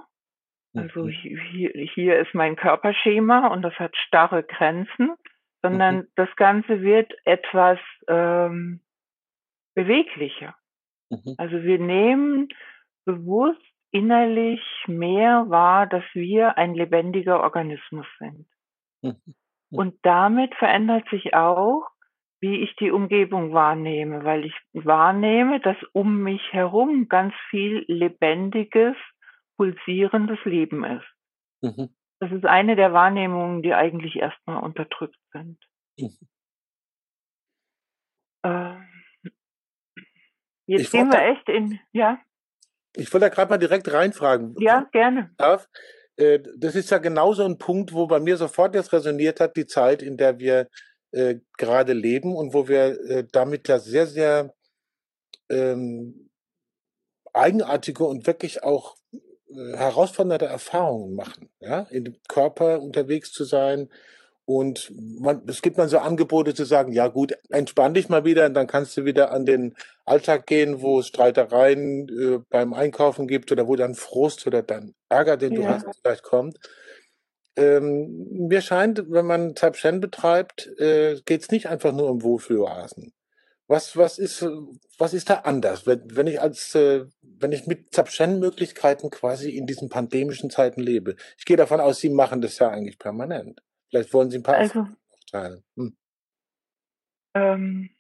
Also 0.75 1.05
mhm. 1.05 1.09
hier, 1.11 1.71
hier 1.71 2.19
ist 2.19 2.35
mein 2.35 2.57
Körperschema 2.57 3.49
und 3.49 3.63
das 3.63 3.75
hat 3.75 3.97
starre 3.97 4.43
Grenzen, 4.43 5.15
sondern 5.63 5.97
mhm. 5.97 6.09
das 6.17 6.29
Ganze 6.37 6.83
wird 6.83 7.13
etwas 7.25 7.79
ähm, 8.09 8.81
beweglicher. 9.75 10.57
Mhm. 11.11 11.35
Also 11.39 11.63
wir 11.63 11.79
nehmen 11.79 12.49
bewusst 13.05 13.61
innerlich 13.93 14.61
mehr 14.89 15.45
wahr, 15.49 15.87
dass 15.87 16.05
wir 16.15 16.59
ein 16.59 16.75
lebendiger 16.75 17.41
Organismus 17.41 18.07
sind. 18.19 18.47
Mhm. 19.05 19.35
Und 19.71 19.99
damit 20.03 20.55
verändert 20.55 21.09
sich 21.11 21.35
auch, 21.35 21.87
wie 22.41 22.63
ich 22.63 22.75
die 22.77 22.91
Umgebung 22.91 23.53
wahrnehme, 23.53 24.25
weil 24.25 24.45
ich 24.45 24.55
wahrnehme, 24.73 25.61
dass 25.61 25.77
um 25.93 26.23
mich 26.23 26.43
herum 26.53 27.09
ganz 27.09 27.35
viel 27.51 27.85
lebendiges, 27.89 28.97
pulsierendes 29.57 30.39
Leben 30.45 30.85
ist. 30.85 31.07
Mhm. 31.63 31.95
Das 32.21 32.31
ist 32.33 32.45
eine 32.45 32.77
der 32.77 32.93
Wahrnehmungen, 32.93 33.63
die 33.63 33.75
eigentlich 33.75 34.17
erstmal 34.17 34.63
unterdrückt 34.63 35.19
sind. 35.33 35.59
Mhm. 35.99 36.29
Äh, 38.43 38.77
jetzt 40.67 40.83
ich 40.83 40.91
gehen 40.91 41.11
wir 41.11 41.23
echt 41.23 41.49
in, 41.49 41.81
ja. 41.93 42.19
Ich 42.95 43.13
wollte 43.13 43.27
da 43.27 43.35
gerade 43.35 43.51
mal 43.51 43.59
direkt 43.59 43.93
reinfragen. 43.93 44.55
Ja, 44.59 44.87
gerne. 44.93 45.31
Darf? 45.39 45.69
Äh, 46.17 46.41
das 46.57 46.75
ist 46.75 46.91
ja 46.91 46.99
genauso 46.99 47.45
ein 47.45 47.59
Punkt, 47.59 47.93
wo 47.93 48.07
bei 48.07 48.21
mir 48.21 48.37
sofort 48.37 48.75
jetzt 48.75 48.93
resoniert 48.93 49.41
hat, 49.41 49.57
die 49.57 49.67
Zeit, 49.67 50.03
in 50.03 50.17
der 50.17 50.39
wir 50.39 50.69
äh, 51.13 51.37
gerade 51.59 51.93
leben 51.93 52.37
und 52.37 52.55
wo 52.55 52.69
wir 52.69 53.01
äh, 53.09 53.25
damit 53.31 53.69
ja 53.69 53.79
sehr, 53.79 54.07
sehr 54.07 54.55
ähm, 55.49 56.31
eigenartige 57.33 58.05
und 58.05 58.27
wirklich 58.27 58.63
auch 58.63 58.97
äh, 59.13 59.77
herausfordernde 59.77 60.47
Erfahrungen 60.47 61.15
machen, 61.15 61.51
ja, 61.61 61.81
in 61.91 62.05
dem 62.05 62.17
Körper 62.29 62.81
unterwegs 62.81 63.33
zu 63.33 63.45
sein, 63.45 63.91
und 64.47 64.93
man, 64.97 65.43
es 65.47 65.63
gibt 65.63 65.79
dann 65.79 65.89
so 65.89 65.99
Angebote 65.99 66.55
zu 66.55 66.65
sagen, 66.65 66.93
ja 66.93 67.09
gut, 67.09 67.33
entspann 67.49 67.95
dich 67.95 68.09
mal 68.09 68.25
wieder 68.25 68.47
und 68.47 68.55
dann 68.55 68.67
kannst 68.67 68.97
du 68.97 69.05
wieder 69.05 69.33
an 69.33 69.47
den 69.47 69.75
Alltag 70.05 70.47
gehen, 70.47 70.83
wo 70.83 71.01
es 71.01 71.09
Streitereien 71.09 72.09
äh, 72.09 72.39
beim 72.51 72.75
Einkaufen 72.75 73.27
gibt 73.27 73.51
oder 73.53 73.67
wo 73.67 73.77
dann 73.77 73.95
Frust 73.95 74.47
oder 74.47 74.63
dann 74.63 74.95
Ärger, 75.09 75.39
den 75.39 75.55
ja. 75.55 75.61
du 75.61 75.69
hast, 75.69 75.87
vielleicht 76.01 76.23
kommt. 76.23 76.59
Ähm, 77.57 78.27
mir 78.49 78.61
scheint, 78.61 79.11
wenn 79.11 79.27
man 79.27 79.57
Zapchen 79.57 80.01
betreibt, 80.01 80.69
äh, 80.79 81.21
geht 81.25 81.43
es 81.43 81.51
nicht 81.51 81.69
einfach 81.69 81.93
nur 81.93 82.11
um 82.11 82.23
Wohlfühloasen. 82.23 83.13
Was, 83.67 83.97
was 83.97 84.19
ist, 84.19 84.45
was 84.99 85.15
ist 85.15 85.31
da 85.31 85.37
anders, 85.37 85.87
wenn, 85.87 86.03
wenn 86.15 86.27
ich 86.27 86.41
als, 86.41 86.75
äh, 86.75 87.07
wenn 87.23 87.53
ich 87.53 87.67
mit 87.67 87.95
Zapchen-Möglichkeiten 87.95 89.09
quasi 89.09 89.51
in 89.51 89.67
diesen 89.67 89.89
pandemischen 89.89 90.51
Zeiten 90.51 90.83
lebe? 90.83 91.17
Ich 91.39 91.47
gehe 91.47 91.57
davon 91.57 91.81
aus, 91.81 91.99
Sie 91.99 92.11
machen 92.11 92.43
das 92.43 92.59
ja 92.59 92.69
eigentlich 92.69 92.99
permanent. 92.99 93.63
Vielleicht 93.95 94.13
wollen 94.13 94.29
Sie 94.29 94.39
ein 94.39 94.43
paar 94.43 94.57
also, 94.57 94.89
teilen. 95.31 95.63
Hm. 95.77 95.97
Ähm, 97.37 97.91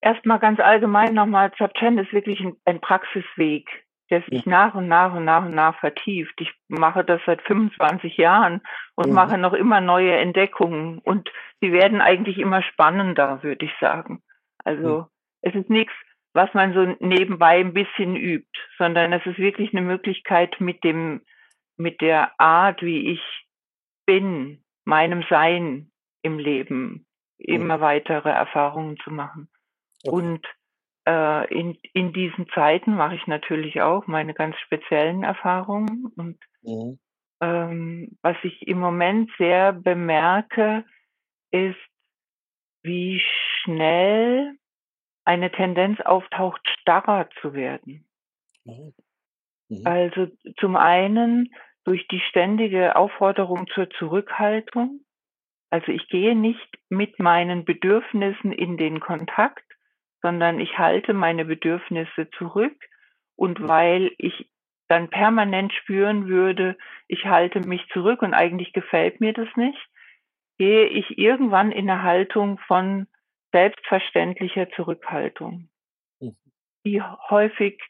Erstmal 0.00 0.40
ganz 0.40 0.58
allgemein 0.58 1.14
nochmal, 1.14 1.52
Zapchen 1.52 1.96
ist 1.98 2.12
wirklich 2.12 2.40
ein, 2.40 2.56
ein 2.64 2.80
Praxisweg, 2.80 3.68
der 4.10 4.22
sich 4.22 4.44
mhm. 4.44 4.50
nach 4.50 4.74
und 4.74 4.88
nach 4.88 5.14
und 5.14 5.24
nach 5.24 5.44
und 5.44 5.54
nach 5.54 5.78
vertieft. 5.78 6.34
Ich 6.40 6.52
mache 6.66 7.04
das 7.04 7.20
seit 7.24 7.40
25 7.42 8.16
Jahren 8.16 8.62
und 8.96 9.10
mhm. 9.10 9.14
mache 9.14 9.38
noch 9.38 9.52
immer 9.52 9.80
neue 9.80 10.16
Entdeckungen 10.16 10.98
und 10.98 11.30
sie 11.60 11.70
werden 11.70 12.00
eigentlich 12.00 12.38
immer 12.38 12.64
spannender, 12.64 13.44
würde 13.44 13.64
ich 13.64 13.72
sagen. 13.80 14.24
Also 14.64 15.02
mhm. 15.02 15.06
es 15.42 15.54
ist 15.54 15.70
nichts, 15.70 15.94
was 16.32 16.52
man 16.52 16.74
so 16.74 16.96
nebenbei 16.98 17.60
ein 17.60 17.72
bisschen 17.72 18.16
übt, 18.16 18.58
sondern 18.78 19.12
es 19.12 19.24
ist 19.24 19.38
wirklich 19.38 19.72
eine 19.72 19.82
Möglichkeit, 19.82 20.60
mit 20.60 20.82
dem 20.82 21.20
mit 21.76 22.00
der 22.00 22.38
Art, 22.40 22.82
wie 22.82 23.12
ich 23.12 23.20
bin, 24.06 24.64
meinem 24.84 25.24
Sein 25.28 25.90
im 26.22 26.38
Leben 26.38 27.06
immer 27.38 27.80
weitere 27.80 28.30
Erfahrungen 28.30 28.96
zu 28.98 29.10
machen. 29.10 29.48
Okay. 30.04 30.16
Und 30.16 30.46
äh, 31.06 31.52
in, 31.52 31.78
in 31.92 32.12
diesen 32.12 32.48
Zeiten 32.50 32.94
mache 32.94 33.16
ich 33.16 33.26
natürlich 33.26 33.80
auch 33.80 34.06
meine 34.06 34.34
ganz 34.34 34.56
speziellen 34.58 35.24
Erfahrungen. 35.24 36.06
Und 36.16 36.38
Mhm. 36.62 36.98
ähm, 37.40 38.18
was 38.22 38.36
ich 38.42 38.66
im 38.66 38.78
Moment 38.78 39.30
sehr 39.38 39.72
bemerke, 39.72 40.84
ist, 41.50 41.76
wie 42.82 43.20
schnell 43.62 44.56
eine 45.24 45.50
Tendenz 45.52 46.00
auftaucht, 46.00 46.60
starrer 46.80 47.28
zu 47.40 47.54
werden. 47.54 48.06
Mhm. 48.64 48.94
Mhm. 49.72 49.86
Also 49.86 50.26
zum 50.58 50.76
einen 50.76 51.54
durch 51.84 52.06
die 52.08 52.20
ständige 52.20 52.96
Aufforderung 52.96 53.66
zur 53.74 53.88
Zurückhaltung. 53.90 55.00
Also 55.70 55.90
ich 55.90 56.08
gehe 56.08 56.36
nicht 56.36 56.68
mit 56.88 57.18
meinen 57.18 57.64
Bedürfnissen 57.64 58.52
in 58.52 58.76
den 58.76 59.00
Kontakt, 59.00 59.64
sondern 60.20 60.60
ich 60.60 60.78
halte 60.78 61.14
meine 61.14 61.44
Bedürfnisse 61.44 62.28
zurück. 62.38 62.76
Und 63.36 63.66
weil 63.66 64.12
ich 64.18 64.48
dann 64.88 65.08
permanent 65.08 65.72
spüren 65.72 66.28
würde, 66.28 66.76
ich 67.08 67.24
halte 67.24 67.60
mich 67.60 67.82
zurück 67.92 68.22
und 68.22 68.34
eigentlich 68.34 68.72
gefällt 68.74 69.20
mir 69.20 69.32
das 69.32 69.48
nicht, 69.56 69.78
gehe 70.58 70.86
ich 70.86 71.18
irgendwann 71.18 71.72
in 71.72 71.88
eine 71.88 72.02
Haltung 72.02 72.58
von 72.66 73.06
selbstverständlicher 73.52 74.68
Zurückhaltung, 74.70 75.70
Mhm. 76.20 76.36
die 76.84 77.02
häufig 77.02 77.80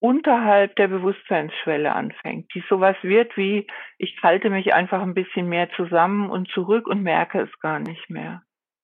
unterhalb 0.00 0.76
der 0.76 0.88
Bewusstseinsschwelle 0.88 1.92
anfängt, 1.92 2.52
die 2.54 2.62
sowas 2.68 2.96
wird 3.02 3.36
wie, 3.36 3.66
ich 3.98 4.16
halte 4.22 4.50
mich 4.50 4.74
einfach 4.74 5.00
ein 5.02 5.14
bisschen 5.14 5.48
mehr 5.48 5.70
zusammen 5.70 6.30
und 6.30 6.48
zurück 6.50 6.86
und 6.86 7.02
merke 7.02 7.40
es 7.40 7.58
gar 7.60 7.78
nicht 7.78 8.10
mehr. 8.10 8.42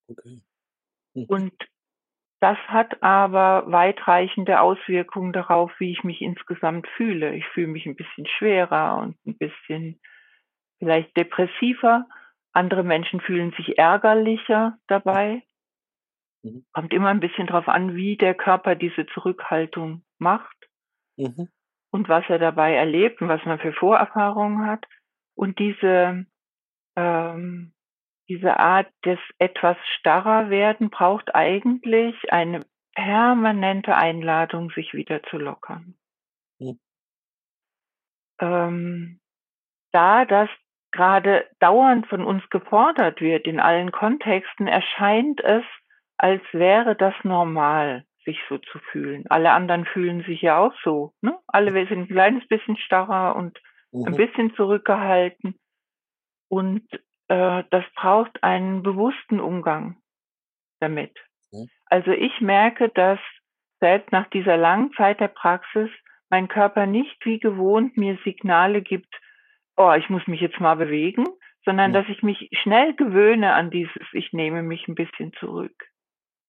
Okay. 0.08 0.40
Mhm. 1.14 1.24
Und 1.28 1.52
das 2.40 2.58
hat 2.66 3.02
aber 3.02 3.70
weitreichende 3.70 4.60
Auswirkungen 4.60 5.32
darauf, 5.32 5.70
wie 5.78 5.92
ich 5.92 6.02
mich 6.02 6.20
insgesamt 6.22 6.88
fühle. 6.96 7.34
Ich 7.34 7.46
fühle 7.48 7.68
mich 7.68 7.86
ein 7.86 7.94
bisschen 7.94 8.26
schwerer 8.26 8.98
und 8.98 9.16
ein 9.26 9.38
bisschen 9.38 10.00
vielleicht 10.78 11.16
depressiver. 11.16 12.08
Andere 12.52 12.82
Menschen 12.82 13.20
fühlen 13.20 13.52
sich 13.52 13.78
ärgerlicher 13.78 14.78
dabei. 14.88 15.42
Mhm. 16.42 16.64
Kommt 16.72 16.92
immer 16.92 17.10
ein 17.10 17.20
bisschen 17.20 17.46
drauf 17.46 17.68
an, 17.68 17.94
wie 17.94 18.16
der 18.16 18.34
Körper 18.34 18.74
diese 18.74 19.06
Zurückhaltung 19.06 20.02
macht 20.18 20.56
Mhm. 21.22 21.48
und 21.90 22.08
was 22.08 22.24
er 22.28 22.38
dabei 22.38 22.74
erlebt 22.74 23.20
und 23.20 23.28
was 23.28 23.44
man 23.44 23.58
für 23.58 23.72
Vorerfahrungen 23.72 24.66
hat. 24.66 24.86
Und 25.34 25.58
diese, 25.58 26.26
ähm, 26.96 27.72
diese 28.28 28.58
Art 28.58 28.90
des 29.04 29.18
etwas 29.38 29.76
starrer 29.98 30.50
werden 30.50 30.90
braucht 30.90 31.34
eigentlich 31.34 32.32
eine 32.32 32.60
permanente 32.94 33.94
Einladung, 33.94 34.70
sich 34.70 34.94
wieder 34.94 35.22
zu 35.24 35.38
lockern. 35.38 35.94
Mhm. 36.58 36.78
Ähm, 38.40 39.20
da 39.92 40.24
das 40.24 40.48
gerade 40.92 41.48
dauernd 41.58 42.06
von 42.06 42.24
uns 42.24 42.48
gefordert 42.50 43.20
wird 43.20 43.46
in 43.46 43.60
allen 43.60 43.92
Kontexten, 43.92 44.66
erscheint 44.66 45.40
es, 45.40 45.64
als 46.18 46.42
wäre 46.52 46.94
das 46.94 47.14
normal, 47.24 48.04
sich 48.24 48.38
so 48.48 48.58
zu 48.58 48.78
fühlen. 48.90 49.24
Alle 49.28 49.52
anderen 49.52 49.84
fühlen 49.86 50.22
sich 50.24 50.42
ja 50.42 50.58
auch 50.58 50.74
so. 50.84 51.12
Ne? 51.20 51.38
Alle 51.46 51.74
wir 51.74 51.86
sind 51.86 52.00
ein 52.00 52.08
kleines 52.08 52.46
bisschen 52.48 52.76
starrer 52.76 53.36
und 53.36 53.58
ein 53.92 54.12
Mhm. 54.12 54.16
bisschen 54.16 54.54
zurückgehalten. 54.54 55.58
Und 56.48 56.86
äh, 57.28 57.64
das 57.70 57.84
braucht 57.96 58.42
einen 58.42 58.82
bewussten 58.82 59.40
Umgang 59.40 59.96
damit. 60.80 61.16
Mhm. 61.52 61.68
Also 61.86 62.10
ich 62.12 62.40
merke, 62.40 62.88
dass 62.88 63.18
selbst 63.80 64.12
nach 64.12 64.28
dieser 64.30 64.56
langen 64.56 64.92
Zeit 64.94 65.20
der 65.20 65.28
Praxis 65.28 65.90
mein 66.30 66.48
Körper 66.48 66.86
nicht 66.86 67.24
wie 67.26 67.38
gewohnt 67.40 67.96
mir 67.96 68.18
Signale 68.24 68.80
gibt, 68.82 69.14
oh, 69.76 69.92
ich 69.92 70.08
muss 70.08 70.26
mich 70.26 70.40
jetzt 70.40 70.60
mal 70.60 70.76
bewegen, 70.76 71.26
sondern 71.64 71.90
Mhm. 71.90 71.94
dass 71.94 72.08
ich 72.08 72.22
mich 72.22 72.48
schnell 72.62 72.94
gewöhne 72.94 73.52
an 73.54 73.70
dieses, 73.70 74.06
ich 74.12 74.32
nehme 74.32 74.62
mich 74.62 74.86
ein 74.88 74.94
bisschen 74.94 75.32
zurück. 75.34 75.88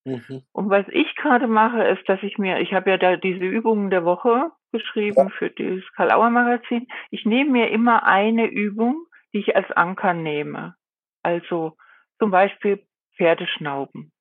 Mhm. 0.04 0.42
Und 0.52 0.70
was 0.70 0.86
ich 0.88 1.14
gerade 1.16 1.46
mache, 1.46 1.82
ist, 1.84 2.08
dass 2.08 2.22
ich 2.22 2.38
mir, 2.38 2.60
ich 2.60 2.72
habe 2.74 2.90
ja 2.90 2.98
da 2.98 3.16
diese 3.16 3.44
Übungen 3.44 3.90
der 3.90 4.04
Woche 4.04 4.50
geschrieben 4.72 5.30
für 5.30 5.50
dieses 5.50 5.84
Karl-Auer 5.94 6.30
Magazin. 6.30 6.88
Ich 7.10 7.24
nehme 7.24 7.50
mir 7.50 7.70
immer 7.70 8.04
eine 8.04 8.46
Übung, 8.46 9.06
die 9.32 9.38
ich 9.38 9.56
als 9.56 9.70
Anker 9.72 10.14
nehme. 10.14 10.74
Also 11.22 11.76
zum 12.18 12.30
Beispiel 12.30 12.84
Pferdeschnauben. 13.16 14.12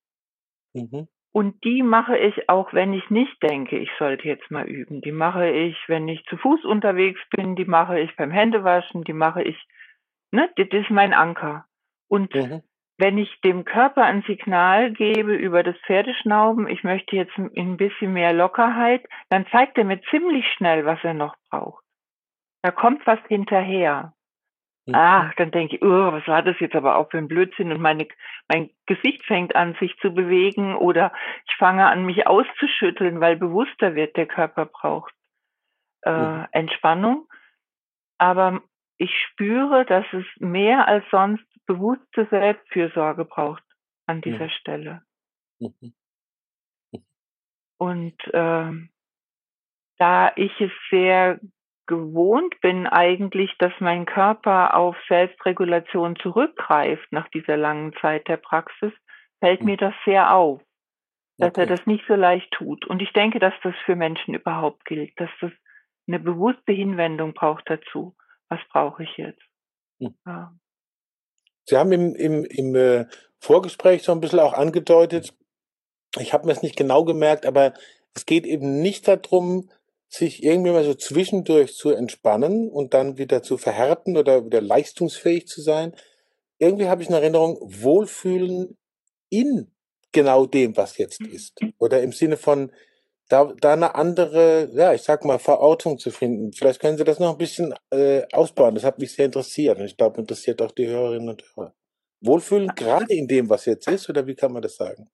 Mhm. 0.74 1.08
Und 1.34 1.64
die 1.64 1.82
mache 1.82 2.18
ich 2.18 2.48
auch, 2.48 2.74
wenn 2.74 2.94
ich 2.94 3.10
nicht 3.10 3.42
denke, 3.42 3.78
ich 3.78 3.90
sollte 3.98 4.28
jetzt 4.28 4.52
mal 4.52 4.68
üben. 4.70 5.02
Die 5.02 5.12
mache 5.12 5.50
ich, 5.50 5.76
wenn 5.88 6.08
ich 6.08 6.24
zu 6.26 6.38
Fuß 6.38 6.64
unterwegs 6.64 7.20
bin, 7.36 7.56
die 7.56 7.66
mache 7.66 8.00
ich 8.00 8.16
beim 8.16 8.30
Händewaschen, 8.32 9.04
die 9.04 9.14
mache 9.14 9.42
ich, 9.44 9.58
ne, 10.32 10.50
das 10.56 10.68
ist 10.72 10.92
mein 10.92 11.14
Anker. 11.14 11.66
Und 12.08 12.34
Mhm. 12.36 12.62
Wenn 13.04 13.18
ich 13.18 13.42
dem 13.42 13.66
Körper 13.66 14.06
ein 14.06 14.22
Signal 14.22 14.94
gebe 14.94 15.36
über 15.36 15.62
das 15.62 15.76
Pferdeschnauben, 15.86 16.70
ich 16.70 16.86
möchte 16.86 17.18
jetzt 17.18 17.38
ein 17.38 17.76
bisschen 17.76 18.14
mehr 18.14 18.32
Lockerheit, 18.32 19.06
dann 19.28 19.46
zeigt 19.48 19.78
er 19.78 19.84
mir 19.84 20.02
ziemlich 20.04 20.46
schnell, 20.54 20.86
was 20.86 21.04
er 21.04 21.14
noch 21.14 21.36
braucht. 21.50 21.84
Da 22.62 22.72
kommt 22.72 23.06
was 23.06 23.20
hinterher. 23.28 24.14
Mhm. 24.86 24.96
Ach, 24.96 25.34
dann 25.36 25.52
denke 25.52 25.76
ich, 25.76 25.82
oh, 25.82 26.14
was 26.14 26.26
war 26.30 26.44
das 26.44 26.58
jetzt 26.62 26.76
aber 26.76 26.96
auch 26.96 27.12
für 27.12 27.18
ein 27.18 27.28
Blödsinn 27.28 27.74
und 27.74 27.82
meine, 27.82 28.08
mein 28.48 28.70
Gesicht 28.86 29.26
fängt 29.26 29.54
an, 29.54 29.76
sich 29.82 29.98
zu 29.98 30.14
bewegen 30.14 30.74
oder 30.74 31.12
ich 31.50 31.58
fange 31.58 31.86
an, 31.86 32.06
mich 32.06 32.26
auszuschütteln, 32.26 33.20
weil 33.20 33.36
bewusster 33.36 33.96
wird, 33.96 34.16
der 34.16 34.28
Körper 34.28 34.66
braucht 34.66 35.14
äh, 36.04 36.10
Mhm. 36.10 36.48
Entspannung. 36.54 37.28
Aber 38.18 38.62
ich 38.98 39.12
spüre, 39.28 39.84
dass 39.84 40.06
es 40.14 40.26
mehr 40.40 40.88
als 40.88 41.04
sonst 41.12 41.44
bewusste 41.68 42.28
Selbstfürsorge 42.30 43.26
braucht 43.26 43.64
an 44.08 44.22
dieser 44.22 44.50
Mhm. 44.50 44.52
Stelle. 44.52 45.04
Mhm. 45.60 45.94
Und 47.78 48.16
ähm, 48.34 48.90
da 49.98 50.32
ich 50.36 50.60
es 50.60 50.72
sehr 50.90 51.40
gewohnt 51.88 52.60
bin 52.62 52.88
eigentlich, 52.88 53.56
dass 53.60 53.74
mein 53.80 54.06
Körper 54.06 54.76
auf 54.76 54.96
Selbstregulation 55.08 56.16
zurückgreift 56.16 57.12
nach 57.12 57.28
dieser 57.30 57.58
langen 57.58 57.94
Zeit 58.02 58.28
der 58.28 58.38
Praxis, 58.38 58.94
fällt 59.40 59.64
Mhm. 59.64 59.66
mir 59.66 59.78
das 59.78 59.94
sehr 60.06 60.34
auf, 60.34 60.62
dass 61.42 61.54
er 61.58 61.66
Okay. 61.66 61.68
das 61.68 61.86
nicht 61.88 62.06
so 62.08 62.16
leicht 62.16 62.52
tut. 62.52 62.86
Und 62.88 63.02
ich 63.02 63.14
denke, 63.14 63.40
dass 63.40 63.54
das 63.64 63.76
für 63.86 63.96
Menschen 63.96 64.34
überhaupt 64.36 64.86
gilt, 64.86 65.20
dass 65.20 65.30
das 65.42 65.52
eine 66.08 66.20
bewusste 66.20 66.74
Hinwendung 66.74 67.34
braucht 67.34 67.70
dazu. 67.70 68.16
Was 68.50 68.60
brauche 68.70 69.04
ich 69.04 69.18
jetzt? 69.18 69.44
Mhm. 70.00 70.14
Ja. 70.28 70.54
Sie 71.66 71.78
haben 71.78 71.92
im, 71.92 72.16
im, 72.16 72.46
im 72.46 72.76
äh, 72.76 73.06
Vorgespräch 73.40 74.04
so 74.04 74.12
ein 74.12 74.22
bisschen 74.22 74.40
auch 74.40 74.54
angedeutet, 74.54 75.34
ich 76.20 76.34
habe 76.34 76.46
mir 76.46 76.52
es 76.52 76.62
nicht 76.62 76.76
genau 76.76 77.04
gemerkt, 77.06 77.46
aber 77.46 77.74
es 78.14 78.26
geht 78.26 78.46
eben 78.46 78.82
nicht 78.82 79.08
darum, 79.08 79.70
sich 80.08 80.44
irgendwie 80.44 80.72
mal 80.72 80.84
so 80.84 80.94
zwischendurch 80.94 81.74
zu 81.74 81.90
entspannen 81.90 82.70
und 82.70 82.94
dann 82.94 83.18
wieder 83.18 83.42
zu 83.42 83.58
verhärten 83.58 84.16
oder 84.16 84.46
wieder 84.46 84.62
leistungsfähig 84.62 85.48
zu 85.48 85.62
sein. 85.62 85.96
Irgendwie 86.60 86.88
habe 86.88 87.02
ich 87.02 87.10
eine 87.10 87.20
Erinnerung, 87.20 87.58
Wohlfühlen 87.62 88.78
in 89.30 89.72
genau 90.12 90.46
dem, 90.46 90.78
was 90.78 91.00
jetzt 91.00 91.22
ist. 91.22 91.60
Oder 91.80 92.04
im 92.04 92.12
Sinne 92.12 92.38
von, 92.38 92.72
da, 93.30 93.54
da 93.60 93.74
eine 93.74 93.96
andere, 93.96 94.70
ja, 94.74 94.94
ich 94.94 95.02
sag 95.02 95.26
mal, 95.26 95.40
Verortung 95.40 95.98
zu 95.98 96.12
finden. 96.12 96.52
Vielleicht 96.54 96.82
können 96.82 96.98
Sie 96.98 97.04
das 97.04 97.20
noch 97.20 97.32
ein 97.32 97.38
bisschen 97.38 97.74
äh, 97.92 98.24
ausbauen. 98.34 98.76
Das 98.76 98.84
hat 98.84 99.00
mich 99.00 99.14
sehr 99.14 99.26
interessiert 99.26 99.80
und 99.80 99.86
ich 99.86 99.98
glaube, 99.98 100.20
interessiert 100.22 100.62
auch 100.62 100.72
die 100.72 100.88
Hörerinnen 100.88 101.30
und 101.30 101.44
Hörer. 101.56 101.74
Wohlfühlen 102.22 102.70
gerade 102.76 103.14
in 103.14 103.28
dem, 103.28 103.50
was 103.50 103.66
jetzt 103.66 103.88
ist, 103.88 104.10
oder 104.10 104.28
wie 104.28 104.36
kann 104.36 104.54
man 104.54 104.62
das 104.62 104.76
sagen? 104.76 105.10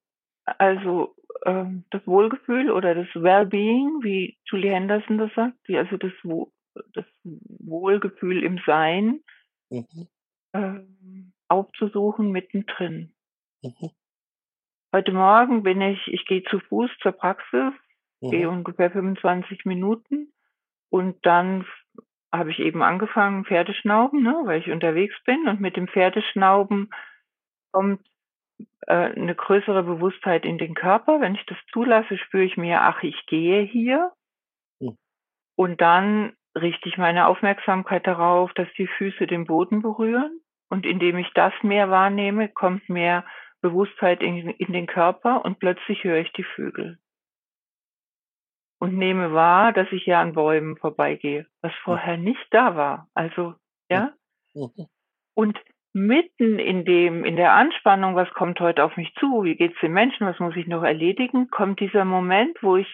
Also 0.45 1.15
ähm, 1.45 1.86
das 1.91 2.06
Wohlgefühl 2.06 2.72
oder 2.72 2.95
das 2.95 3.08
Wellbeing, 3.15 4.00
wie 4.04 4.38
Julie 4.45 4.72
Henderson 4.72 5.17
das 5.17 5.32
sagt, 5.36 5.58
die, 5.67 5.78
also 5.78 5.98
das, 5.98 6.12
Wo 6.24 6.52
das 6.93 7.06
Wohlgefühl 7.24 8.43
im 8.43 8.60
Sein 8.65 9.22
Mhm. 9.72 10.08
ähm, 10.54 11.34
aufzusuchen 11.48 12.32
mittendrin. 12.32 13.13
Mhm. 13.62 13.91
Heute 14.93 15.12
Morgen 15.12 15.63
bin 15.63 15.82
ich, 15.82 16.00
ich 16.08 16.26
gehe 16.26 16.43
zu 16.43 16.60
Fuß 16.60 16.89
zur 17.02 17.12
Praxis, 17.12 17.74
Mhm. 18.21 18.47
ungefähr 18.47 18.91
25 18.91 19.65
Minuten 19.65 20.32
und 20.89 21.25
dann 21.25 21.65
habe 22.32 22.51
ich 22.51 22.60
eben 22.60 22.84
angefangen, 22.84 23.45
Pferdeschnauben, 23.45 24.21
ne, 24.21 24.36
weil 24.45 24.60
ich 24.60 24.69
unterwegs 24.69 25.15
bin 25.25 25.47
und 25.47 25.60
mit 25.60 25.75
dem 25.75 25.88
Pferdeschnauben 25.88 26.89
kommt 27.71 28.01
äh, 28.88 28.93
eine 28.93 29.36
größere 29.36 29.84
Bewusstheit 29.84 30.45
in 30.45 30.58
den 30.58 30.75
Körper. 30.75 31.21
Wenn 31.21 31.36
ich 31.36 31.45
das 31.45 31.58
zulasse, 31.71 32.17
spüre 32.17 32.43
ich 32.43 32.58
mir, 32.58 32.82
ach, 32.82 33.01
ich 33.03 33.25
gehe 33.25 33.62
hier. 33.62 34.12
Mhm. 34.79 34.97
Und 35.55 35.82
dann 35.82 36.34
richte 36.55 36.89
ich 36.89 36.97
meine 36.97 37.27
Aufmerksamkeit 37.27 38.05
darauf, 38.05 38.53
dass 38.53 38.67
die 38.77 38.88
Füße 38.88 39.27
den 39.27 39.45
Boden 39.45 39.82
berühren. 39.82 40.41
Und 40.69 40.86
indem 40.86 41.17
ich 41.17 41.32
das 41.34 41.53
mehr 41.63 41.89
wahrnehme, 41.89 42.47
kommt 42.47 42.89
mehr 42.89 43.25
Bewusstheit 43.62 44.21
in, 44.21 44.49
in 44.49 44.71
den 44.71 44.86
Körper 44.86 45.43
und 45.43 45.60
plötzlich 45.60 46.03
höre 46.03 46.19
ich 46.19 46.32
die 46.34 46.43
Vögel. 46.43 46.99
Und 48.79 48.97
nehme 48.97 49.33
wahr, 49.33 49.73
dass 49.73 49.91
ich 49.91 50.03
hier 50.03 50.19
an 50.19 50.33
Bäumen 50.33 50.77
vorbeigehe, 50.77 51.45
was 51.61 51.73
vorher 51.83 52.17
nicht 52.17 52.45
da 52.51 52.75
war. 52.75 53.09
Also, 53.13 53.55
ja. 53.89 54.13
Mhm. 54.53 54.87
Und 55.35 55.59
mitten 55.93 56.59
in 56.59 56.85
dem, 56.85 57.25
in 57.25 57.35
der 57.35 57.53
Anspannung, 57.53 58.15
was 58.15 58.29
kommt 58.31 58.59
heute 58.59 58.83
auf 58.83 58.95
mich 58.95 59.13
zu, 59.15 59.43
wie 59.43 59.55
geht's 59.55 59.79
den 59.81 59.93
Menschen, 59.93 60.27
was 60.27 60.39
muss 60.39 60.55
ich 60.55 60.67
noch 60.67 60.83
erledigen, 60.83 61.49
kommt 61.49 61.79
dieser 61.79 62.05
Moment, 62.05 62.57
wo 62.61 62.77
ich 62.77 62.87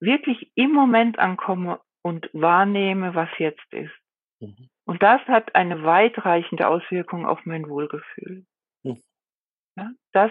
wirklich 0.00 0.50
im 0.54 0.72
Moment 0.72 1.18
ankomme 1.18 1.80
und 2.02 2.28
wahrnehme, 2.32 3.14
was 3.14 3.28
jetzt 3.38 3.72
ist. 3.72 3.94
Mhm. 4.40 4.68
Und 4.84 5.02
das 5.02 5.20
hat 5.22 5.54
eine 5.54 5.82
weitreichende 5.82 6.68
Auswirkung 6.68 7.26
auf 7.26 7.44
mein 7.44 7.68
Wohlgefühl. 7.68 8.44
Mhm. 8.82 9.00
Ja, 9.76 9.90
das, 10.12 10.30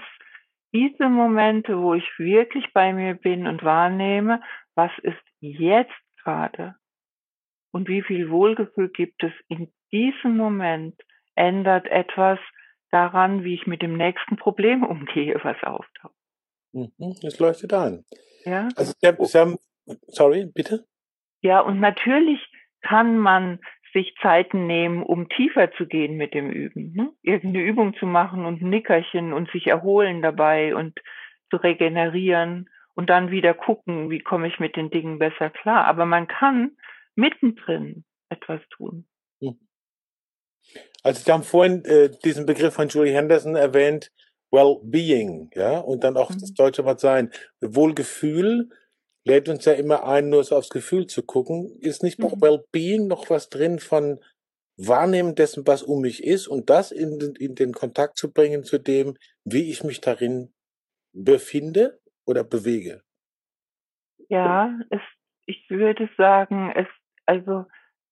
diese 0.73 1.09
Momente, 1.09 1.77
wo 1.79 1.93
ich 1.93 2.07
wirklich 2.17 2.71
bei 2.73 2.93
mir 2.93 3.15
bin 3.15 3.47
und 3.47 3.63
wahrnehme, 3.63 4.41
was 4.75 4.91
ist 5.01 5.17
jetzt 5.39 5.91
gerade 6.23 6.75
und 7.71 7.87
wie 7.87 8.01
viel 8.01 8.29
Wohlgefühl 8.29 8.89
gibt 8.89 9.23
es 9.23 9.33
in 9.47 9.71
diesem 9.91 10.37
Moment, 10.37 10.95
ändert 11.35 11.87
etwas 11.87 12.39
daran, 12.91 13.43
wie 13.43 13.55
ich 13.55 13.67
mit 13.67 13.81
dem 13.81 13.97
nächsten 13.97 14.37
Problem 14.37 14.83
umgehe, 14.83 15.37
was 15.43 15.61
auftaucht. 15.63 16.15
Mhm, 16.71 17.15
es 17.21 17.39
leuchtet 17.39 17.73
ein. 17.73 18.05
Ja. 18.45 18.69
Also, 18.75 18.93
Sie 18.97 19.37
haben, 19.37 19.57
sorry, 20.07 20.49
bitte? 20.53 20.85
Ja, 21.41 21.59
und 21.59 21.79
natürlich 21.79 22.39
kann 22.81 23.17
man 23.17 23.59
sich 23.93 24.13
Zeiten 24.21 24.67
nehmen, 24.67 25.03
um 25.03 25.29
tiefer 25.29 25.71
zu 25.73 25.85
gehen 25.85 26.17
mit 26.17 26.33
dem 26.33 26.49
Üben. 26.49 26.93
Ne? 26.93 27.11
Irgendeine 27.23 27.65
Übung 27.65 27.95
zu 27.95 28.05
machen 28.05 28.45
und 28.45 28.61
ein 28.61 28.69
Nickerchen 28.69 29.33
und 29.33 29.49
sich 29.51 29.67
erholen 29.67 30.21
dabei 30.21 30.75
und 30.75 30.99
zu 31.49 31.57
regenerieren 31.57 32.69
und 32.95 33.09
dann 33.09 33.29
wieder 33.29 33.53
gucken, 33.53 34.09
wie 34.09 34.19
komme 34.19 34.47
ich 34.47 34.59
mit 34.59 34.75
den 34.75 34.89
Dingen 34.89 35.19
besser 35.19 35.49
klar. 35.49 35.85
Aber 35.85 36.05
man 36.05 36.27
kann 36.27 36.77
mittendrin 37.15 38.05
etwas 38.29 38.61
tun. 38.69 39.05
Hm. 39.41 39.59
Also 41.03 41.21
Sie 41.23 41.31
haben 41.31 41.43
vorhin 41.43 41.83
äh, 41.85 42.09
diesen 42.23 42.45
Begriff 42.45 42.73
von 42.73 42.87
Julie 42.87 43.13
Henderson 43.13 43.55
erwähnt, 43.55 44.11
Well-Being, 44.51 45.51
ja, 45.53 45.79
und 45.79 46.03
dann 46.03 46.17
auch 46.17 46.29
mhm. 46.29 46.39
das 46.39 46.53
deutsche 46.53 46.85
Wort 46.85 46.99
sein. 46.99 47.31
Wohlgefühl 47.61 48.69
lädt 49.25 49.49
uns 49.49 49.65
ja 49.65 49.73
immer 49.73 50.07
ein, 50.07 50.29
nur 50.29 50.43
so 50.43 50.55
aufs 50.55 50.69
Gefühl 50.69 51.07
zu 51.07 51.23
gucken. 51.23 51.77
Ist 51.81 52.03
nicht 52.03 52.19
bei 52.19 52.29
mhm. 52.29 52.41
Well-Being 52.41 53.07
noch 53.07 53.29
was 53.29 53.49
drin 53.49 53.79
von 53.79 54.19
Wahrnehmen 54.77 55.35
dessen, 55.35 55.65
was 55.67 55.83
um 55.83 56.01
mich 56.01 56.23
ist 56.23 56.47
und 56.47 56.69
das 56.69 56.91
in, 56.91 57.35
in 57.39 57.55
den 57.55 57.73
Kontakt 57.73 58.17
zu 58.17 58.31
bringen 58.31 58.63
zu 58.63 58.77
dem, 58.77 59.17
wie 59.43 59.69
ich 59.69 59.83
mich 59.83 60.01
darin 60.01 60.53
befinde 61.13 61.99
oder 62.25 62.43
bewege? 62.43 63.01
Ja, 64.29 64.77
es, 64.89 65.01
ich 65.45 65.69
würde 65.69 66.09
sagen, 66.17 66.71
es, 66.75 66.87
also 67.25 67.65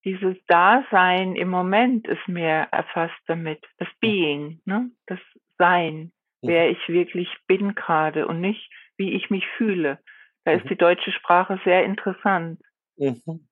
dieses 0.06 0.36
Dasein 0.48 1.36
im 1.36 1.50
Moment 1.50 2.08
ist 2.08 2.28
mehr 2.28 2.68
erfasst 2.72 3.20
damit. 3.28 3.64
Das 3.78 3.88
Being, 4.00 4.62
ne? 4.66 4.92
das 5.08 5.20
Sein, 5.58 6.12
wer 6.42 6.70
ich 6.70 6.90
wirklich 6.90 7.30
bin 7.48 7.74
gerade 7.74 8.28
und 8.28 8.42
nicht, 8.42 8.70
wie 8.98 9.14
ich 9.14 9.30
mich 9.30 9.46
fühle. 9.58 10.00
Da 10.44 10.52
ist 10.52 10.66
mhm. 10.66 10.70
die 10.70 10.78
deutsche 10.78 11.12
Sprache 11.12 11.60
sehr 11.64 11.86
interessant. 11.86 12.62
Mhm. 12.98 13.48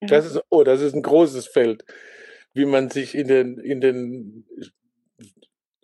Das 0.00 0.24
ist, 0.24 0.42
oh, 0.48 0.64
das 0.64 0.80
ist 0.80 0.94
ein 0.94 1.02
großes 1.02 1.48
Feld, 1.48 1.84
wie 2.54 2.64
man 2.64 2.88
sich 2.88 3.14
in 3.14 3.28
den, 3.28 3.58
in 3.58 3.80
den 3.80 4.46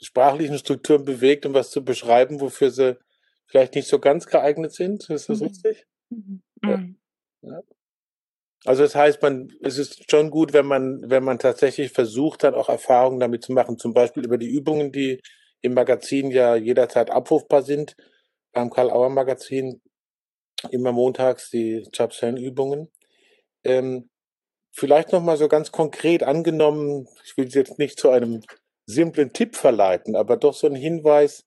sprachlichen 0.00 0.56
Strukturen 0.56 1.04
bewegt, 1.04 1.44
um 1.44 1.52
was 1.52 1.70
zu 1.70 1.84
beschreiben, 1.84 2.40
wofür 2.40 2.70
sie 2.70 2.96
vielleicht 3.46 3.74
nicht 3.74 3.88
so 3.88 3.98
ganz 3.98 4.26
geeignet 4.26 4.72
sind. 4.72 5.08
Ist 5.10 5.28
das 5.28 5.40
mhm. 5.40 5.46
richtig? 5.46 5.86
Mhm. 6.10 6.42
Ja. 6.64 6.76
Mhm. 6.76 6.96
ja. 7.42 7.62
Also 8.64 8.82
das 8.82 8.96
heißt, 8.96 9.22
man, 9.22 9.52
es 9.62 9.78
ist 9.78 10.10
schon 10.10 10.30
gut, 10.30 10.52
wenn 10.52 10.66
man, 10.66 11.08
wenn 11.08 11.22
man 11.22 11.38
tatsächlich 11.38 11.92
versucht, 11.92 12.42
dann 12.42 12.54
auch 12.54 12.68
Erfahrungen 12.68 13.20
damit 13.20 13.44
zu 13.44 13.52
machen, 13.52 13.78
zum 13.78 13.94
Beispiel 13.94 14.24
über 14.24 14.38
die 14.38 14.50
Übungen, 14.50 14.90
die 14.90 15.20
im 15.60 15.74
Magazin 15.74 16.30
ja 16.32 16.56
jederzeit 16.56 17.10
abrufbar 17.10 17.62
sind, 17.62 17.96
beim 18.52 18.70
Karl-Auer-Magazin 18.70 19.80
immer 20.70 20.92
montags 20.92 21.50
die 21.50 21.86
Chapsen-Übungen. 21.92 22.90
Ähm, 23.64 24.08
vielleicht 24.72 25.12
nochmal 25.12 25.36
so 25.36 25.48
ganz 25.48 25.70
konkret 25.70 26.22
angenommen, 26.22 27.06
ich 27.24 27.36
will 27.36 27.50
Sie 27.50 27.58
jetzt 27.58 27.78
nicht 27.78 27.98
zu 27.98 28.10
einem 28.10 28.42
simplen 28.86 29.32
Tipp 29.32 29.56
verleiten, 29.56 30.16
aber 30.16 30.36
doch 30.36 30.54
so 30.54 30.66
ein 30.66 30.74
Hinweis, 30.74 31.44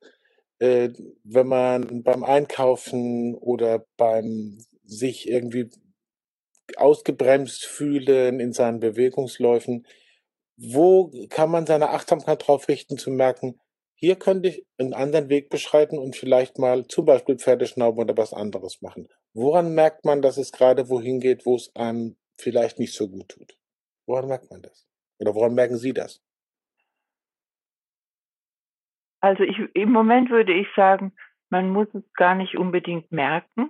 äh, 0.59 0.89
wenn 1.23 1.47
man 1.47 2.03
beim 2.03 2.23
Einkaufen 2.23 3.35
oder 3.35 3.85
beim 3.97 4.57
sich 4.83 5.27
irgendwie 5.27 5.69
ausgebremst 6.77 7.65
fühlen 7.65 8.39
in 8.39 8.53
seinen 8.53 8.79
Bewegungsläufen, 8.79 9.85
wo 10.57 11.11
kann 11.29 11.49
man 11.49 11.65
seine 11.65 11.89
Achtsamkeit 11.89 12.41
darauf 12.41 12.67
richten, 12.67 12.97
zu 12.97 13.11
merken, 13.11 13.59
hier 13.95 14.15
könnte 14.15 14.49
ich 14.49 14.65
einen 14.77 14.93
anderen 14.93 15.29
Weg 15.29 15.49
beschreiten 15.49 15.97
und 15.97 16.15
vielleicht 16.15 16.57
mal 16.57 16.87
zum 16.87 17.05
Beispiel 17.05 17.37
Pferdeschnauben 17.37 17.99
oder 17.99 18.15
was 18.15 18.33
anderes 18.33 18.81
machen. 18.81 19.09
Woran 19.33 19.73
merkt 19.73 20.05
man, 20.05 20.21
dass 20.21 20.37
es 20.37 20.51
gerade 20.51 20.89
wohin 20.89 21.19
geht, 21.19 21.45
wo 21.45 21.55
es 21.55 21.71
einem 21.75 22.17
vielleicht 22.37 22.79
nicht 22.79 22.93
so 22.93 23.09
gut 23.09 23.29
tut? 23.29 23.57
Woran 24.05 24.27
merkt 24.27 24.49
man 24.49 24.61
das? 24.61 24.85
Oder 25.19 25.35
woran 25.35 25.53
merken 25.53 25.77
Sie 25.77 25.93
das? 25.93 26.21
Also 29.21 29.43
ich, 29.43 29.57
im 29.73 29.91
Moment 29.91 30.29
würde 30.29 30.53
ich 30.53 30.67
sagen, 30.75 31.13
man 31.49 31.69
muss 31.69 31.87
es 31.93 32.03
gar 32.13 32.35
nicht 32.35 32.57
unbedingt 32.57 33.11
merken. 33.11 33.69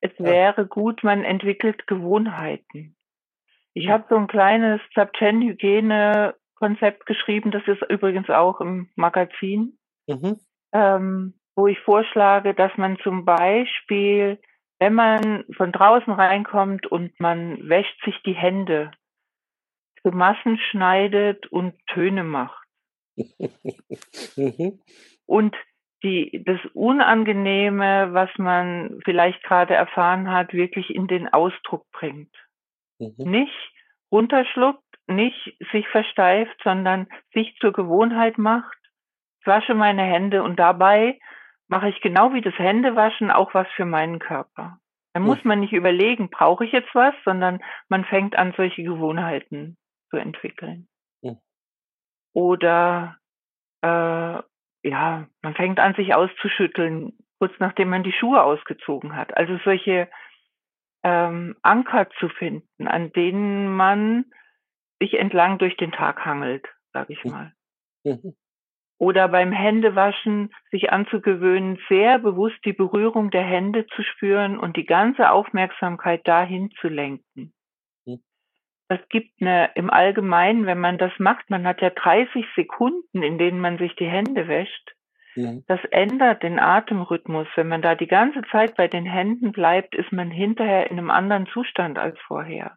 Es 0.00 0.12
ja. 0.18 0.24
wäre 0.24 0.66
gut, 0.66 1.04
man 1.04 1.24
entwickelt 1.24 1.86
Gewohnheiten. 1.86 2.96
Ich 3.74 3.88
habe 3.88 4.04
so 4.08 4.16
ein 4.16 4.26
kleines 4.26 4.80
Zapchen-Hygiene 4.94 6.34
Konzept 6.56 7.06
geschrieben, 7.06 7.50
das 7.50 7.66
ist 7.66 7.82
übrigens 7.88 8.28
auch 8.28 8.60
im 8.60 8.90
Magazin, 8.94 9.78
mhm. 10.06 10.38
ähm, 10.72 11.34
wo 11.56 11.66
ich 11.66 11.78
vorschlage, 11.80 12.54
dass 12.54 12.76
man 12.76 12.98
zum 12.98 13.24
Beispiel, 13.24 14.38
wenn 14.78 14.94
man 14.94 15.44
von 15.56 15.72
draußen 15.72 16.12
reinkommt 16.12 16.86
und 16.86 17.18
man 17.18 17.68
wäscht 17.68 18.04
sich 18.04 18.20
die 18.24 18.34
Hände, 18.34 18.90
Massen 20.04 20.58
schneidet 20.70 21.46
und 21.48 21.74
Töne 21.86 22.24
macht. 22.24 22.59
Mhm. 24.36 24.80
Und 25.26 25.56
die, 26.02 26.42
das 26.46 26.58
Unangenehme, 26.72 28.12
was 28.12 28.30
man 28.38 28.98
vielleicht 29.04 29.42
gerade 29.42 29.74
erfahren 29.74 30.30
hat, 30.30 30.52
wirklich 30.52 30.90
in 30.94 31.06
den 31.06 31.28
Ausdruck 31.28 31.86
bringt. 31.92 32.34
Mhm. 32.98 33.14
Nicht 33.18 33.72
runterschluckt, 34.10 34.84
nicht 35.06 35.56
sich 35.72 35.86
versteift, 35.88 36.56
sondern 36.64 37.06
sich 37.32 37.56
zur 37.60 37.72
Gewohnheit 37.72 38.38
macht. 38.38 38.78
Ich 39.40 39.46
wasche 39.46 39.74
meine 39.74 40.02
Hände 40.02 40.42
und 40.42 40.58
dabei 40.58 41.18
mache 41.68 41.88
ich 41.88 42.00
genau 42.00 42.34
wie 42.34 42.40
das 42.40 42.58
Händewaschen 42.58 43.30
auch 43.30 43.54
was 43.54 43.68
für 43.76 43.84
meinen 43.84 44.18
Körper. 44.18 44.78
Da 45.12 45.20
muss 45.20 45.42
man 45.44 45.60
nicht 45.60 45.72
überlegen, 45.72 46.30
brauche 46.30 46.64
ich 46.64 46.72
jetzt 46.72 46.94
was, 46.94 47.14
sondern 47.24 47.60
man 47.88 48.04
fängt 48.04 48.36
an, 48.36 48.54
solche 48.56 48.82
Gewohnheiten 48.84 49.76
zu 50.08 50.16
entwickeln. 50.16 50.88
Oder 52.32 53.16
äh, 53.82 54.42
ja, 54.82 55.26
man 55.42 55.54
fängt 55.54 55.78
an, 55.78 55.94
sich 55.94 56.14
auszuschütteln, 56.14 57.18
kurz 57.38 57.52
nachdem 57.58 57.90
man 57.90 58.02
die 58.02 58.12
Schuhe 58.12 58.42
ausgezogen 58.42 59.16
hat. 59.16 59.36
Also 59.36 59.58
solche 59.64 60.08
ähm, 61.02 61.56
Anker 61.62 62.08
zu 62.18 62.28
finden, 62.28 62.88
an 62.88 63.12
denen 63.12 63.74
man 63.74 64.26
sich 65.00 65.14
entlang 65.14 65.58
durch 65.58 65.76
den 65.76 65.92
Tag 65.92 66.24
hangelt, 66.24 66.66
sag 66.92 67.10
ich 67.10 67.24
mal. 67.24 67.52
Mhm. 68.04 68.34
Oder 68.98 69.28
beim 69.28 69.50
Händewaschen 69.50 70.52
sich 70.70 70.92
anzugewöhnen, 70.92 71.78
sehr 71.88 72.18
bewusst 72.18 72.58
die 72.66 72.74
Berührung 72.74 73.30
der 73.30 73.42
Hände 73.42 73.86
zu 73.86 74.02
spüren 74.02 74.58
und 74.58 74.76
die 74.76 74.84
ganze 74.84 75.30
Aufmerksamkeit 75.30 76.28
dahin 76.28 76.70
zu 76.80 76.88
lenken. 76.88 77.54
Mhm. 78.90 78.96
Das 78.96 79.08
gibt 79.08 79.40
eine, 79.40 79.70
im 79.74 79.90
Allgemeinen, 79.90 80.66
wenn 80.66 80.80
man 80.80 80.98
das 80.98 81.12
macht, 81.18 81.48
man 81.50 81.66
hat 81.66 81.80
ja 81.80 81.90
30 81.90 82.44
Sekunden, 82.56 83.22
in 83.22 83.38
denen 83.38 83.60
man 83.60 83.78
sich 83.78 83.94
die 83.96 84.08
Hände 84.08 84.48
wäscht. 84.48 84.94
Mhm. 85.36 85.64
Das 85.68 85.80
ändert 85.90 86.42
den 86.42 86.58
Atemrhythmus. 86.58 87.46
Wenn 87.54 87.68
man 87.68 87.82
da 87.82 87.94
die 87.94 88.08
ganze 88.08 88.42
Zeit 88.50 88.76
bei 88.76 88.88
den 88.88 89.06
Händen 89.06 89.52
bleibt, 89.52 89.94
ist 89.94 90.12
man 90.12 90.30
hinterher 90.30 90.90
in 90.90 90.98
einem 90.98 91.10
anderen 91.10 91.46
Zustand 91.46 91.98
als 91.98 92.18
vorher 92.26 92.76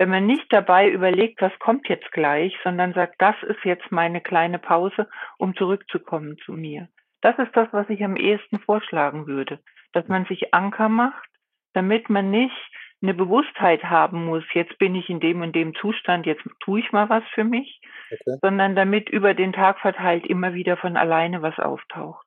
wenn 0.00 0.08
man 0.08 0.24
nicht 0.24 0.50
dabei 0.50 0.88
überlegt, 0.88 1.42
was 1.42 1.52
kommt 1.58 1.86
jetzt 1.90 2.10
gleich, 2.12 2.56
sondern 2.64 2.94
sagt, 2.94 3.16
das 3.18 3.36
ist 3.42 3.62
jetzt 3.64 3.92
meine 3.92 4.22
kleine 4.22 4.58
Pause, 4.58 5.06
um 5.36 5.54
zurückzukommen 5.54 6.38
zu 6.46 6.52
mir. 6.52 6.88
Das 7.20 7.38
ist 7.38 7.54
das, 7.54 7.68
was 7.72 7.86
ich 7.90 8.02
am 8.02 8.16
ehesten 8.16 8.60
vorschlagen 8.60 9.26
würde, 9.26 9.58
dass 9.92 10.08
man 10.08 10.24
sich 10.24 10.54
Anker 10.54 10.88
macht, 10.88 11.28
damit 11.74 12.08
man 12.08 12.30
nicht 12.30 12.72
eine 13.02 13.14
Bewusstheit 13.14 13.82
haben 13.84 14.26
muss, 14.26 14.44
jetzt 14.54 14.76
bin 14.78 14.94
ich 14.94 15.08
in 15.08 15.20
dem 15.20 15.40
und 15.40 15.54
dem 15.54 15.74
Zustand, 15.74 16.26
jetzt 16.26 16.42
tue 16.60 16.80
ich 16.80 16.92
mal 16.92 17.08
was 17.08 17.22
für 17.34 17.44
mich, 17.44 17.80
okay. 18.10 18.38
sondern 18.42 18.76
damit 18.76 19.08
über 19.08 19.34
den 19.34 19.52
Tag 19.52 19.80
verteilt 19.80 20.26
immer 20.26 20.52
wieder 20.52 20.76
von 20.76 20.96
alleine 20.96 21.40
was 21.40 21.58
auftaucht. 21.58 22.26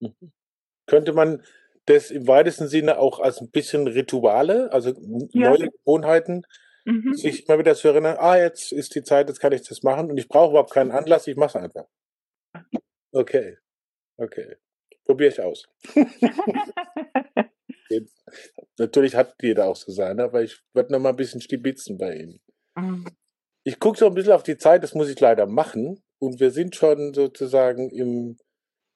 Mhm. 0.00 0.32
Könnte 0.86 1.12
man 1.12 1.42
das 1.86 2.10
im 2.10 2.28
weitesten 2.28 2.68
Sinne 2.68 2.98
auch 2.98 3.20
als 3.20 3.40
ein 3.40 3.50
bisschen 3.50 3.86
Rituale, 3.86 4.70
also 4.72 4.92
ja. 5.32 5.50
neue 5.50 5.70
Gewohnheiten, 5.70 6.42
mhm. 6.84 7.14
sich 7.14 7.48
immer 7.48 7.58
wieder 7.58 7.74
zu 7.74 7.88
erinnern, 7.88 8.16
ah, 8.18 8.36
jetzt 8.36 8.72
ist 8.72 8.94
die 8.94 9.02
Zeit, 9.02 9.28
jetzt 9.28 9.40
kann 9.40 9.52
ich 9.52 9.66
das 9.66 9.82
machen 9.82 10.10
und 10.10 10.18
ich 10.18 10.28
brauche 10.28 10.50
überhaupt 10.50 10.72
keinen 10.72 10.90
Anlass, 10.90 11.26
ich 11.26 11.36
mache 11.36 11.58
es 11.58 11.64
einfach. 11.64 11.86
Okay, 13.12 13.56
okay. 14.18 14.56
Probiere 15.04 15.30
ich 15.30 15.40
aus. 15.40 15.66
Natürlich 18.78 19.14
hat 19.14 19.34
jeder 19.42 19.66
auch 19.66 19.76
so 19.76 19.92
seine, 19.92 20.24
aber 20.24 20.42
ich 20.42 20.60
werde 20.72 20.92
noch 20.92 21.00
mal 21.00 21.10
ein 21.10 21.16
bisschen 21.16 21.40
stibitzen 21.40 21.98
bei 21.98 22.16
Ihnen. 22.16 22.40
Mhm. 22.76 23.06
Ich 23.64 23.78
gucke 23.78 23.98
so 23.98 24.06
ein 24.06 24.14
bisschen 24.14 24.32
auf 24.32 24.42
die 24.42 24.56
Zeit, 24.56 24.82
das 24.82 24.94
muss 24.94 25.10
ich 25.10 25.20
leider 25.20 25.46
machen. 25.46 26.02
Und 26.18 26.40
wir 26.40 26.50
sind 26.50 26.76
schon 26.76 27.14
sozusagen 27.14 27.90
im, 27.90 28.38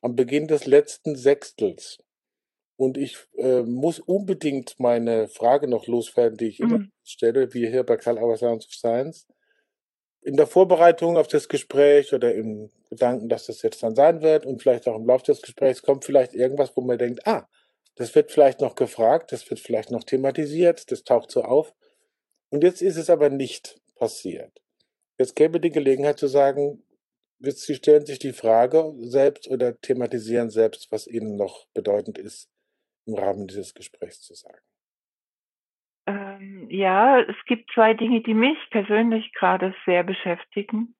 am 0.02 0.14
Beginn 0.14 0.46
des 0.46 0.66
letzten 0.66 1.16
Sechstels. 1.16 1.98
Und 2.76 2.98
ich 2.98 3.18
äh, 3.36 3.62
muss 3.62 4.00
unbedingt 4.00 4.74
meine 4.78 5.28
Frage 5.28 5.68
noch 5.68 5.86
loswerden, 5.86 6.36
die 6.36 6.48
ich 6.48 6.58
mhm. 6.58 6.66
immer 6.66 6.86
stelle, 7.04 7.52
wie 7.54 7.68
hier 7.68 7.84
bei 7.84 7.96
Karl 7.96 8.18
Auer 8.18 8.36
Sounds 8.36 8.66
of 8.66 8.72
Science. 8.72 9.26
In 10.22 10.36
der 10.36 10.46
Vorbereitung 10.46 11.18
auf 11.18 11.28
das 11.28 11.48
Gespräch 11.48 12.14
oder 12.14 12.34
im 12.34 12.70
Gedanken, 12.88 13.28
dass 13.28 13.46
das 13.46 13.62
jetzt 13.62 13.82
dann 13.82 13.94
sein 13.94 14.22
wird 14.22 14.46
und 14.46 14.62
vielleicht 14.62 14.88
auch 14.88 14.96
im 14.96 15.06
Laufe 15.06 15.24
des 15.24 15.42
Gesprächs 15.42 15.82
kommt 15.82 16.04
vielleicht 16.04 16.34
irgendwas, 16.34 16.74
wo 16.74 16.80
man 16.80 16.98
denkt, 16.98 17.26
ah, 17.26 17.46
das 17.96 18.14
wird 18.14 18.32
vielleicht 18.32 18.60
noch 18.60 18.74
gefragt, 18.74 19.32
das 19.32 19.48
wird 19.50 19.60
vielleicht 19.60 19.90
noch 19.90 20.04
thematisiert, 20.04 20.90
das 20.90 21.04
taucht 21.04 21.30
so 21.30 21.42
auf. 21.42 21.72
Und 22.50 22.64
jetzt 22.64 22.82
ist 22.82 22.96
es 22.96 23.10
aber 23.10 23.30
nicht 23.30 23.80
passiert. 23.96 24.60
Jetzt 25.18 25.36
gäbe 25.36 25.60
die 25.60 25.70
Gelegenheit 25.70 26.18
zu 26.18 26.26
sagen, 26.26 26.82
Sie 27.38 27.74
stellen 27.74 28.06
sich 28.06 28.18
die 28.18 28.32
Frage 28.32 28.94
selbst 28.98 29.48
oder 29.48 29.78
thematisieren 29.80 30.50
selbst, 30.50 30.90
was 30.90 31.06
Ihnen 31.06 31.36
noch 31.36 31.66
bedeutend 31.74 32.16
ist, 32.16 32.50
im 33.06 33.14
Rahmen 33.14 33.46
dieses 33.46 33.74
Gesprächs 33.74 34.22
zu 34.22 34.34
sagen. 34.34 34.62
Ähm, 36.06 36.68
ja, 36.70 37.20
es 37.20 37.36
gibt 37.46 37.70
zwei 37.74 37.94
Dinge, 37.94 38.22
die 38.22 38.34
mich 38.34 38.58
persönlich 38.70 39.32
gerade 39.34 39.74
sehr 39.84 40.04
beschäftigen. 40.04 40.94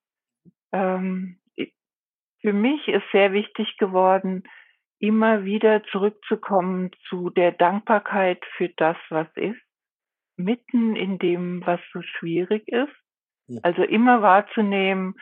Ähm, 0.72 1.40
für 2.40 2.52
mich 2.52 2.88
ist 2.88 3.04
sehr 3.12 3.32
wichtig 3.32 3.76
geworden, 3.78 4.44
immer 5.06 5.44
wieder 5.44 5.82
zurückzukommen 5.84 6.90
zu 7.08 7.30
der 7.30 7.52
Dankbarkeit 7.52 8.44
für 8.56 8.70
das, 8.70 8.96
was 9.10 9.28
ist, 9.36 9.60
mitten 10.36 10.96
in 10.96 11.18
dem, 11.18 11.64
was 11.66 11.80
so 11.92 12.02
schwierig 12.02 12.66
ist. 12.68 12.94
Also 13.62 13.82
immer 13.82 14.22
wahrzunehmen, 14.22 15.14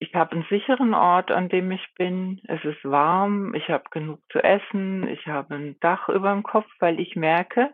ich 0.00 0.14
habe 0.14 0.32
einen 0.32 0.46
sicheren 0.50 0.92
Ort, 0.92 1.30
an 1.30 1.48
dem 1.48 1.70
ich 1.70 1.86
bin. 1.96 2.40
Es 2.48 2.62
ist 2.64 2.84
warm, 2.84 3.54
ich 3.54 3.68
habe 3.68 3.84
genug 3.90 4.20
zu 4.30 4.42
essen, 4.42 5.06
ich 5.08 5.26
habe 5.26 5.54
ein 5.54 5.78
Dach 5.80 6.08
über 6.08 6.32
dem 6.32 6.42
Kopf, 6.42 6.70
weil 6.80 6.98
ich 7.00 7.16
merke, 7.16 7.72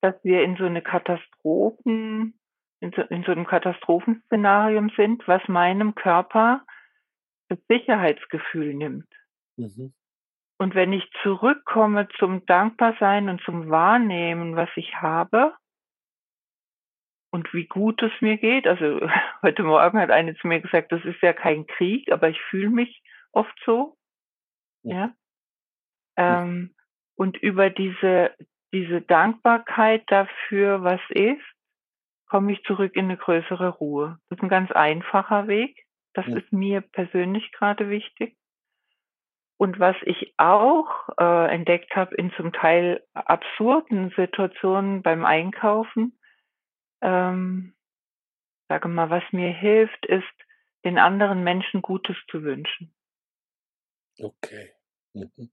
dass 0.00 0.14
wir 0.22 0.42
in 0.42 0.56
so 0.56 0.64
eine 0.64 0.82
Katastrophen, 0.82 2.38
in 2.80 2.92
so, 2.92 3.02
in 3.02 3.24
so 3.24 3.32
einem 3.32 3.46
Katastrophenszenarium 3.46 4.90
sind, 4.96 5.26
was 5.26 5.46
meinem 5.48 5.94
Körper 5.94 6.64
das 7.48 7.58
Sicherheitsgefühl 7.68 8.74
nimmt. 8.74 9.08
Mhm. 9.56 9.92
Und 10.58 10.74
wenn 10.74 10.92
ich 10.92 11.08
zurückkomme 11.22 12.08
zum 12.18 12.46
Dankbarsein 12.46 13.28
und 13.28 13.42
zum 13.42 13.68
Wahrnehmen, 13.68 14.56
was 14.56 14.70
ich 14.76 14.96
habe, 14.96 15.54
und 17.36 17.52
wie 17.52 17.66
gut 17.66 18.02
es 18.02 18.12
mir 18.20 18.38
geht. 18.38 18.66
Also 18.66 19.00
heute 19.42 19.62
Morgen 19.62 19.98
hat 19.98 20.10
eine 20.10 20.34
zu 20.36 20.46
mir 20.46 20.60
gesagt, 20.60 20.90
das 20.90 21.04
ist 21.04 21.20
ja 21.20 21.32
kein 21.32 21.66
Krieg, 21.66 22.10
aber 22.10 22.28
ich 22.30 22.40
fühle 22.50 22.70
mich 22.70 23.02
oft 23.32 23.54
so. 23.64 23.96
Ja. 24.82 25.14
ja. 26.16 26.42
Ähm, 26.42 26.74
und 27.14 27.36
über 27.36 27.70
diese, 27.70 28.34
diese 28.72 29.02
Dankbarkeit 29.02 30.04
dafür, 30.06 30.82
was 30.82 31.00
ist, 31.10 31.44
komme 32.28 32.52
ich 32.52 32.62
zurück 32.64 32.96
in 32.96 33.04
eine 33.04 33.16
größere 33.16 33.68
Ruhe. 33.68 34.18
Das 34.28 34.38
ist 34.38 34.42
ein 34.42 34.48
ganz 34.48 34.70
einfacher 34.72 35.46
Weg. 35.46 35.84
Das 36.14 36.26
ja. 36.26 36.38
ist 36.38 36.52
mir 36.52 36.80
persönlich 36.80 37.52
gerade 37.52 37.90
wichtig. 37.90 38.36
Und 39.58 39.78
was 39.80 39.96
ich 40.02 40.34
auch 40.36 41.08
äh, 41.18 41.54
entdeckt 41.54 41.96
habe 41.96 42.14
in 42.16 42.30
zum 42.32 42.52
Teil 42.52 43.02
absurden 43.14 44.12
Situationen 44.14 45.02
beim 45.02 45.24
Einkaufen, 45.24 46.18
ähm, 47.00 47.74
sage 48.68 48.88
mal, 48.88 49.08
was 49.10 49.22
mir 49.32 49.50
hilft, 49.50 50.04
ist, 50.06 50.24
den 50.84 50.98
anderen 50.98 51.42
Menschen 51.42 51.82
Gutes 51.82 52.16
zu 52.30 52.42
wünschen. 52.42 52.94
Okay. 54.20 54.72
Mhm. 55.14 55.50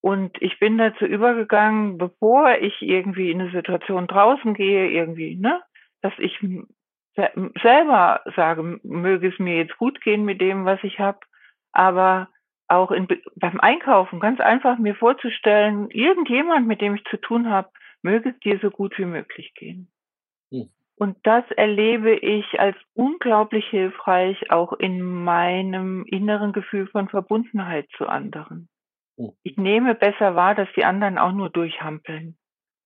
Und 0.00 0.40
ich 0.40 0.58
bin 0.58 0.78
dazu 0.78 1.04
übergegangen, 1.04 1.98
bevor 1.98 2.56
ich 2.58 2.82
irgendwie 2.82 3.30
in 3.30 3.40
eine 3.40 3.50
Situation 3.50 4.06
draußen 4.06 4.54
gehe, 4.54 4.90
irgendwie, 4.90 5.36
ne, 5.36 5.62
dass 6.02 6.12
ich 6.18 6.38
selber 7.14 8.22
sage, 8.36 8.78
möge 8.84 9.28
es 9.28 9.38
mir 9.40 9.56
jetzt 9.56 9.76
gut 9.76 10.00
gehen 10.00 10.24
mit 10.24 10.40
dem, 10.40 10.64
was 10.64 10.78
ich 10.84 11.00
habe, 11.00 11.18
aber 11.72 12.28
auch 12.68 12.90
in, 12.90 13.08
beim 13.36 13.60
Einkaufen 13.60 14.20
ganz 14.20 14.40
einfach 14.40 14.78
mir 14.78 14.94
vorzustellen, 14.94 15.90
irgendjemand, 15.90 16.66
mit 16.66 16.80
dem 16.80 16.94
ich 16.94 17.04
zu 17.04 17.16
tun 17.16 17.50
habe, 17.50 17.70
möge 18.02 18.30
es 18.30 18.38
dir 18.40 18.58
so 18.60 18.70
gut 18.70 18.96
wie 18.98 19.06
möglich 19.06 19.54
gehen. 19.54 19.90
Hm. 20.50 20.68
Und 20.96 21.16
das 21.22 21.44
erlebe 21.52 22.14
ich 22.14 22.58
als 22.58 22.76
unglaublich 22.94 23.66
hilfreich 23.68 24.50
auch 24.50 24.72
in 24.72 25.00
meinem 25.00 26.04
inneren 26.06 26.52
Gefühl 26.52 26.88
von 26.88 27.08
Verbundenheit 27.08 27.88
zu 27.96 28.06
anderen. 28.06 28.68
Hm. 29.16 29.32
Ich 29.42 29.56
nehme 29.56 29.94
besser 29.94 30.34
wahr, 30.34 30.54
dass 30.54 30.68
die 30.76 30.84
anderen 30.84 31.18
auch 31.18 31.32
nur 31.32 31.50
durchhampeln 31.50 32.36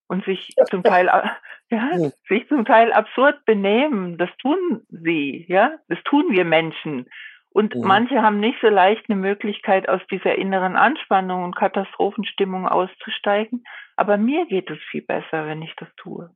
und 0.08 0.24
sich 0.24 0.54
zum 0.68 0.82
Teil, 0.82 1.06
ja, 1.70 1.90
hm. 1.90 2.12
sich 2.28 2.46
zum 2.48 2.64
Teil 2.64 2.92
absurd 2.92 3.44
benehmen. 3.44 4.18
Das 4.18 4.30
tun 4.38 4.82
sie, 4.90 5.46
ja, 5.48 5.78
das 5.88 5.98
tun 6.04 6.26
wir 6.30 6.44
Menschen. 6.44 7.08
Und 7.52 7.74
mhm. 7.74 7.82
manche 7.82 8.22
haben 8.22 8.40
nicht 8.40 8.58
so 8.60 8.68
leicht 8.68 9.08
eine 9.08 9.18
Möglichkeit, 9.18 9.88
aus 9.88 10.00
dieser 10.10 10.36
inneren 10.36 10.76
Anspannung 10.76 11.44
und 11.44 11.56
Katastrophenstimmung 11.56 12.66
auszusteigen. 12.66 13.64
Aber 13.96 14.16
mir 14.16 14.46
geht 14.46 14.70
es 14.70 14.78
viel 14.90 15.02
besser, 15.02 15.46
wenn 15.46 15.62
ich 15.62 15.74
das 15.76 15.88
tue. 15.96 16.30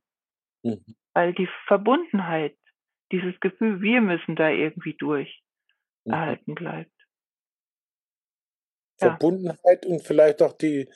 Mhm 0.63 0.83
weil 1.17 1.33
die 1.33 1.49
Verbundenheit, 1.65 2.55
dieses 3.11 3.39
Gefühl, 3.39 3.81
wir 3.81 4.01
müssen 4.01 4.35
da 4.35 4.49
irgendwie 4.49 4.93
durch, 4.93 5.41
mhm. 6.05 6.13
erhalten 6.13 6.53
bleibt. 6.53 6.91
Verbundenheit 8.99 9.83
ja. 9.83 9.89
und 9.89 10.03
vielleicht 10.03 10.43
auch 10.43 10.53
die 10.53 10.87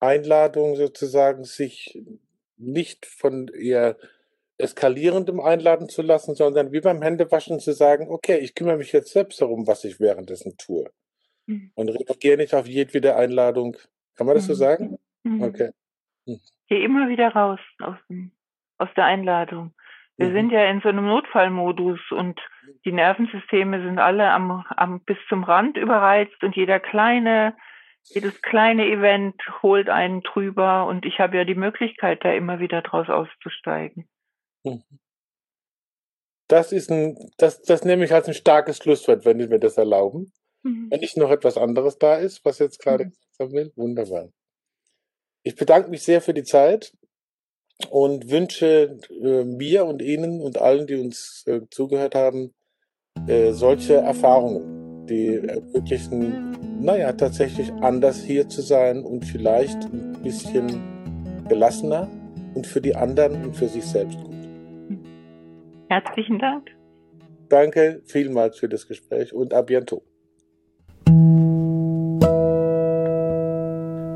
Einladung 0.00 0.74
sozusagen, 0.76 1.44
sich 1.44 2.02
nicht 2.56 3.04
von 3.04 3.48
eher 3.48 3.98
eskalierendem 4.58 5.40
einladen 5.40 5.88
zu 5.88 6.02
lassen, 6.02 6.34
sondern 6.34 6.72
wie 6.72 6.80
beim 6.80 7.00
Händewaschen 7.00 7.60
zu 7.60 7.72
sagen, 7.72 8.08
okay, 8.10 8.38
ich 8.38 8.54
kümmere 8.54 8.76
mich 8.76 8.92
jetzt 8.92 9.12
selbst 9.12 9.40
darum, 9.40 9.66
was 9.66 9.84
ich 9.84 10.00
währenddessen 10.00 10.56
tue. 10.58 10.90
Mhm. 11.46 11.70
Und 11.74 11.88
reagiere 11.88 12.36
nicht 12.36 12.54
auf 12.54 12.66
jedwede 12.66 13.16
Einladung. 13.16 13.76
Kann 14.16 14.26
man 14.26 14.34
das 14.34 14.44
mhm. 14.44 14.48
so 14.48 14.54
sagen? 14.54 14.98
Mhm. 15.22 15.42
Okay. 15.42 15.70
Mhm. 16.26 16.40
Geh 16.68 16.84
immer 16.84 17.08
wieder 17.08 17.28
raus 17.28 17.60
aus 17.80 17.96
aus 18.78 18.88
der 18.96 19.04
Einladung. 19.04 19.74
Wir 20.16 20.28
mhm. 20.28 20.32
sind 20.32 20.50
ja 20.50 20.68
in 20.68 20.80
so 20.80 20.88
einem 20.88 21.06
Notfallmodus 21.06 22.00
und 22.10 22.40
die 22.84 22.92
Nervensysteme 22.92 23.82
sind 23.82 23.98
alle 23.98 24.30
am, 24.30 24.64
am 24.76 25.00
bis 25.00 25.18
zum 25.28 25.44
Rand 25.44 25.76
überreizt 25.76 26.42
und 26.42 26.56
jeder 26.56 26.80
kleine, 26.80 27.56
jedes 28.04 28.40
kleine 28.42 28.86
Event 28.86 29.40
holt 29.62 29.88
einen 29.88 30.22
drüber 30.22 30.86
und 30.86 31.06
ich 31.06 31.20
habe 31.20 31.36
ja 31.36 31.44
die 31.44 31.54
Möglichkeit, 31.54 32.24
da 32.24 32.32
immer 32.32 32.58
wieder 32.58 32.82
draus 32.82 33.08
auszusteigen. 33.08 34.08
Mhm. 34.70 34.98
Das 36.48 36.72
ist 36.72 36.90
ein, 36.90 37.30
das, 37.36 37.60
das 37.62 37.84
nehme 37.84 38.04
ich 38.04 38.12
als 38.12 38.26
ein 38.26 38.34
starkes 38.34 38.78
Schlusswort, 38.78 39.24
wenn 39.24 39.38
Sie 39.38 39.48
mir 39.48 39.58
das 39.58 39.76
erlauben. 39.76 40.32
Mhm. 40.62 40.90
Wenn 40.90 41.00
nicht 41.00 41.16
noch 41.16 41.30
etwas 41.30 41.56
anderes 41.56 41.98
da 41.98 42.16
ist, 42.16 42.44
was 42.44 42.58
jetzt 42.58 42.80
gerade 42.80 43.06
mhm. 43.06 43.12
gesagt 43.30 43.52
will, 43.52 43.72
wunderbar. 43.76 44.30
Ich 45.42 45.54
bedanke 45.54 45.90
mich 45.90 46.02
sehr 46.02 46.20
für 46.20 46.34
die 46.34 46.44
Zeit 46.44 46.92
und 47.90 48.30
wünsche 48.30 48.98
äh, 49.22 49.44
mir 49.44 49.84
und 49.84 50.02
Ihnen 50.02 50.40
und 50.40 50.58
allen, 50.58 50.86
die 50.86 50.96
uns 50.96 51.44
äh, 51.46 51.60
zugehört 51.70 52.14
haben, 52.14 52.54
äh, 53.26 53.52
solche 53.52 53.94
Erfahrungen, 53.94 55.06
die 55.06 55.36
ermöglichen, 55.36 56.82
naja, 56.82 57.12
tatsächlich 57.12 57.72
anders 57.74 58.22
hier 58.22 58.48
zu 58.48 58.62
sein 58.62 59.04
und 59.04 59.24
vielleicht 59.24 59.84
ein 59.84 60.20
bisschen 60.22 61.46
gelassener 61.48 62.10
und 62.54 62.66
für 62.66 62.80
die 62.80 62.94
anderen 62.94 63.44
und 63.44 63.56
für 63.56 63.68
sich 63.68 63.84
selbst. 63.84 64.18
Herzlichen 65.88 66.38
Dank. 66.38 66.70
Danke 67.48 68.02
vielmals 68.04 68.58
für 68.58 68.68
das 68.68 68.86
Gespräch 68.86 69.32
und 69.32 69.54
a 69.54 69.60
bientôt. 69.60 70.02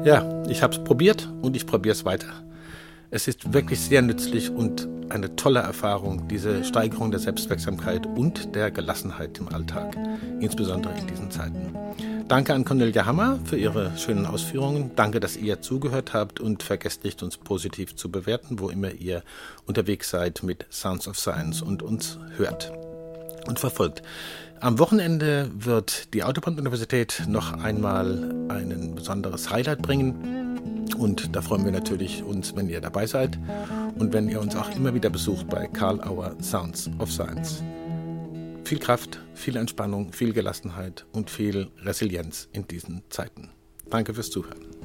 Ja, 0.05 0.43
ich 0.49 0.63
habe 0.63 0.75
es 0.75 0.85
probiert 0.85 1.33
und 1.41 1.57
ich 1.57 1.67
probiere 1.67 1.93
es 1.93 2.05
weiter. 2.05 2.29
Es 3.11 3.29
ist 3.29 3.55
wirklich 3.55 3.81
sehr 3.81 4.03
nützlich 4.03 4.51
und 4.51 4.89
eine 5.09 5.35
tolle 5.37 5.61
Erfahrung, 5.61 6.29
diese 6.29 6.65
Steigerung 6.65 7.11
der 7.11 7.21
Selbstwirksamkeit 7.21 8.07
und 8.07 8.55
der 8.55 8.71
Gelassenheit 8.71 9.39
im 9.39 9.49
Alltag, 9.49 9.97
insbesondere 10.41 10.93
in 10.99 11.07
diesen 11.07 11.31
Zeiten. 11.31 11.77
Danke 12.29 12.55
an 12.55 12.65
Cornelia 12.65 13.05
Hammer 13.05 13.39
für 13.45 13.57
ihre 13.57 13.97
schönen 13.99 14.27
Ausführungen. 14.27 14.93
Danke, 14.97 15.21
dass 15.21 15.37
ihr 15.37 15.61
zugehört 15.61 16.15
habt 16.15 16.41
und 16.41 16.63
vergesst 16.63 17.05
nicht, 17.05 17.23
uns 17.23 17.37
positiv 17.37 17.97
zu 17.97 18.11
bewerten, 18.11 18.59
wo 18.59 18.71
immer 18.71 18.91
ihr 18.93 19.23
unterwegs 19.67 20.11
seid 20.11 20.43
mit 20.43 20.67
Sounds 20.71 21.09
of 21.09 21.19
Science 21.19 21.63
und 21.63 21.83
uns 21.83 22.19
hört 22.37 22.73
und 23.47 23.59
verfolgt. 23.59 24.03
Am 24.61 24.79
Wochenende 24.79 25.51
wird 25.55 26.15
die 26.15 26.23
Autobahn-Universität 26.23 27.25
noch 27.27 27.53
einmal 27.53 28.33
ein 28.49 28.95
besonderes 28.95 29.51
Highlight 29.51 29.83
bringen. 29.83 30.89
Und 30.97 31.35
da 31.35 31.43
freuen 31.43 31.65
wir 31.65 31.73
natürlich 31.73 32.23
uns, 32.23 32.55
wenn 32.55 32.69
ihr 32.69 32.81
dabei 32.81 33.07
seid 33.07 33.39
und 33.99 34.13
wenn 34.13 34.29
ihr 34.29 34.41
uns 34.41 34.55
auch 34.55 34.75
immer 34.77 34.95
wieder 34.95 35.11
besucht 35.11 35.49
bei 35.49 35.67
Karl 35.67 36.01
Auer 36.01 36.37
Sounds 36.41 36.89
of 36.99 37.11
Science 37.11 37.63
viel 38.65 38.79
Kraft, 38.79 39.21
viel 39.35 39.57
Entspannung, 39.57 40.13
viel 40.13 40.33
Gelassenheit 40.33 41.07
und 41.13 41.31
viel 41.31 41.71
Resilienz 41.83 42.49
in 42.53 42.67
diesen 42.67 43.03
Zeiten. 43.11 43.51
Danke 43.91 44.15
fürs 44.15 44.31
Zuhören. 44.31 44.82